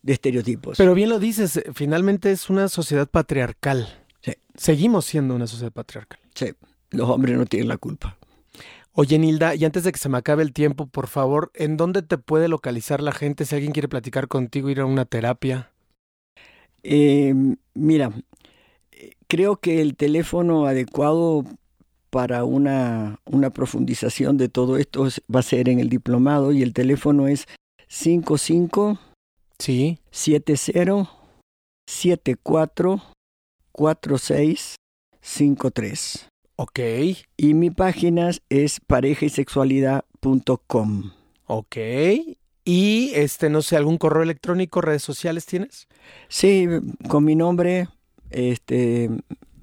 de 0.02 0.12
estereotipos. 0.12 0.78
Pero 0.78 0.94
bien 0.94 1.08
lo 1.08 1.20
dices, 1.20 1.56
eh, 1.56 1.64
finalmente 1.74 2.34
es 2.34 2.50
una 2.50 2.68
sociedad 2.68 3.08
patriarcal. 3.08 3.88
Sí. 4.20 4.34
Seguimos 4.56 5.06
siendo 5.06 5.36
una 5.36 5.48
sociedad 5.48 5.72
patriarcal. 5.72 6.20
Sí, 6.34 6.52
los 6.92 7.10
hombres 7.10 7.38
no 7.38 7.46
tienen 7.46 7.70
la 7.70 7.78
culpa. 7.78 8.18
Oye, 8.92 9.18
Nilda, 9.18 9.56
y 9.56 9.64
antes 9.64 9.86
de 9.86 9.94
que 9.94 10.00
se 10.00 10.10
me 10.10 10.18
acabe 10.18 10.44
el 10.44 10.52
tiempo, 10.52 10.86
por 10.88 11.08
favor, 11.08 11.50
¿en 11.54 11.78
dónde 11.78 12.02
te 12.02 12.18
puede 12.18 12.50
localizar 12.50 13.02
la 13.02 13.14
gente 13.14 13.46
si 13.46 13.56
alguien 13.56 13.72
quiere 13.72 13.88
platicar 13.88 14.28
contigo, 14.28 14.70
ir 14.70 14.82
a 14.82 14.86
una 14.86 15.06
terapia? 15.06 15.72
Eh, 16.84 17.34
mira, 17.74 18.12
eh, 18.12 18.24
creo 19.36 19.58
que 19.58 19.82
el 19.82 19.98
teléfono 19.98 20.66
adecuado 20.66 21.44
para 22.10 22.46
una, 22.46 23.20
una 23.26 23.50
profundización 23.50 24.38
de 24.38 24.48
todo 24.48 24.78
esto 24.78 25.06
es- 25.08 25.22
va 25.34 25.42
a 25.42 25.44
ser 25.44 25.68
en 25.68 25.80
el 25.82 25.90
diplomado 25.90 26.54
y 26.54 26.62
el 26.62 26.72
teléfono 26.74 27.28
es 27.28 27.46
55 27.90 28.98
Sí. 29.60 30.00
70 30.12 31.10
74 31.86 33.02
46 33.74 34.76
53. 35.22 36.30
Ok, 36.58 36.80
Y 37.36 37.54
mi 37.54 37.70
página 37.72 38.32
es 38.50 38.80
parejaysexualidad.com. 38.88 41.12
ok. 41.48 41.76
Y 42.64 43.12
este, 43.14 43.50
no 43.50 43.62
sé, 43.62 43.76
algún 43.76 43.98
correo 43.98 44.24
electrónico, 44.24 44.80
redes 44.82 45.04
sociales 45.04 45.46
tienes? 45.46 45.88
Sí, 46.30 46.66
con 47.10 47.26
mi 47.26 47.36
nombre 47.36 47.90
este, 48.36 49.10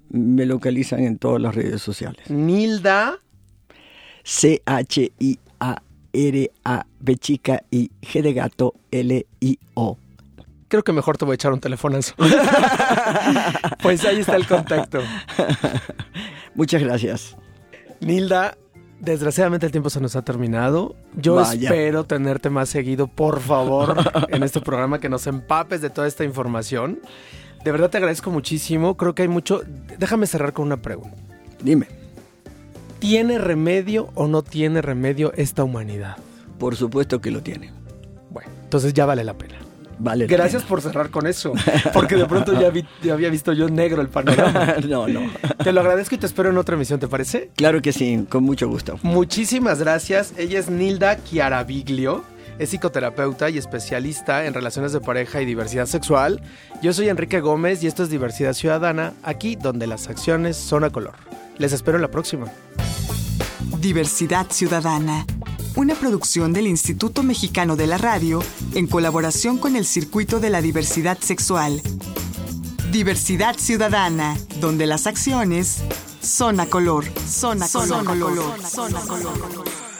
me 0.08 0.46
localizan 0.46 1.00
en 1.00 1.18
todas 1.18 1.40
las 1.40 1.54
redes 1.54 1.82
sociales. 1.82 2.28
Nilda. 2.30 3.18
C-H-I-A-R-A, 4.24 5.76
B 7.00 7.16
chica 7.16 7.64
y 7.70 7.90
G 8.00 8.22
de 8.22 8.32
gato, 8.32 8.74
L-I-O. 8.90 9.98
Creo 10.68 10.84
que 10.84 10.92
mejor 10.92 11.18
te 11.18 11.24
voy 11.24 11.32
a 11.32 11.34
echar 11.34 11.52
un 11.52 11.60
telefonazo. 11.60 12.14
pues 13.82 14.04
ahí 14.04 14.20
está 14.20 14.36
el 14.36 14.46
contacto. 14.46 15.00
Muchas 16.54 16.82
gracias. 16.82 17.36
Nilda, 18.00 18.56
desgraciadamente 19.00 19.66
el 19.66 19.72
tiempo 19.72 19.90
se 19.90 20.00
nos 20.00 20.16
ha 20.16 20.22
terminado. 20.22 20.94
Yo 21.14 21.34
Vaya. 21.34 21.68
espero 21.68 22.04
tenerte 22.04 22.48
más 22.48 22.70
seguido, 22.70 23.08
por 23.08 23.40
favor, 23.40 23.96
en 24.28 24.42
este 24.44 24.60
programa, 24.60 24.98
que 25.00 25.08
nos 25.08 25.26
empapes 25.26 25.82
de 25.82 25.90
toda 25.90 26.06
esta 26.06 26.24
información. 26.24 27.00
De 27.64 27.72
verdad 27.72 27.90
te 27.90 27.98
agradezco 27.98 28.30
muchísimo. 28.30 28.96
Creo 28.96 29.14
que 29.14 29.22
hay 29.22 29.28
mucho. 29.28 29.62
Déjame 29.98 30.26
cerrar 30.26 30.52
con 30.52 30.66
una 30.66 30.78
pregunta. 30.82 31.16
Dime, 31.62 31.86
¿Tiene 32.98 33.38
remedio 33.38 34.10
o 34.14 34.28
no 34.28 34.42
tiene 34.42 34.80
remedio 34.80 35.32
esta 35.36 35.64
humanidad? 35.64 36.16
por 36.58 36.76
supuesto 36.76 37.20
que 37.20 37.32
lo 37.32 37.42
tiene. 37.42 37.72
Bueno, 38.30 38.48
entonces 38.62 38.94
ya 38.94 39.04
vale 39.04 39.24
la 39.24 39.34
pena. 39.34 39.56
vale. 39.98 40.28
Gracias 40.28 40.62
por 40.62 40.80
cerrar 40.80 41.10
con 41.10 41.26
eso, 41.26 41.52
porque 41.92 42.14
de 42.14 42.24
pronto 42.26 42.52
ya, 42.52 42.72
ya 43.02 43.12
había 43.12 43.28
visto 43.30 43.52
yo 43.52 43.68
negro 43.68 44.00
el 44.00 44.08
panorama. 44.08 44.76
no, 44.88 45.08
no. 45.08 45.22
Te 45.64 45.72
lo 45.72 45.80
agradezco 45.80 46.14
y 46.14 46.18
te 46.18 46.26
espero 46.26 46.50
en 46.50 46.58
otra 46.58 46.76
emisión, 46.76 47.00
¿te 47.00 47.08
parece? 47.08 47.50
Claro 47.56 47.82
que 47.82 47.92
sí, 47.92 48.26
con 48.28 48.44
mucho 48.44 48.68
gusto. 48.68 48.96
Muchísimas 49.02 49.80
gracias. 49.80 50.34
Ella 50.38 50.60
es 50.60 50.70
Nilda 50.70 51.18
Chiaraviglio. 51.24 52.22
Es 52.58 52.70
psicoterapeuta 52.70 53.50
y 53.50 53.58
especialista 53.58 54.44
en 54.44 54.54
relaciones 54.54 54.92
de 54.92 55.00
pareja 55.00 55.40
y 55.40 55.46
diversidad 55.46 55.86
sexual. 55.86 56.42
Yo 56.82 56.92
soy 56.92 57.08
Enrique 57.08 57.40
Gómez 57.40 57.82
y 57.82 57.86
esto 57.86 58.02
es 58.02 58.10
Diversidad 58.10 58.52
Ciudadana, 58.52 59.14
aquí 59.22 59.56
donde 59.56 59.86
las 59.86 60.08
acciones 60.08 60.56
son 60.56 60.84
a 60.84 60.90
color. 60.90 61.14
Les 61.58 61.72
espero 61.72 61.96
en 61.96 62.02
la 62.02 62.10
próxima. 62.10 62.46
Diversidad 63.80 64.46
Ciudadana, 64.50 65.26
una 65.76 65.94
producción 65.94 66.52
del 66.52 66.66
Instituto 66.66 67.22
Mexicano 67.22 67.76
de 67.76 67.86
la 67.86 67.98
Radio 67.98 68.42
en 68.74 68.86
colaboración 68.86 69.58
con 69.58 69.76
el 69.76 69.84
Circuito 69.84 70.38
de 70.38 70.50
la 70.50 70.62
Diversidad 70.62 71.18
Sexual. 71.18 71.80
Diversidad 72.92 73.56
Ciudadana, 73.56 74.36
donde 74.60 74.86
las 74.86 75.06
acciones 75.06 75.82
son 76.20 76.60
a 76.60 76.66
color, 76.66 77.04
son 77.26 77.62
a 77.62 77.68
color, 77.68 77.88
son 77.88 78.00
a 78.00 78.04
color. 78.04 78.62
Son 78.70 78.96
a 78.96 79.00
color. 79.00 79.91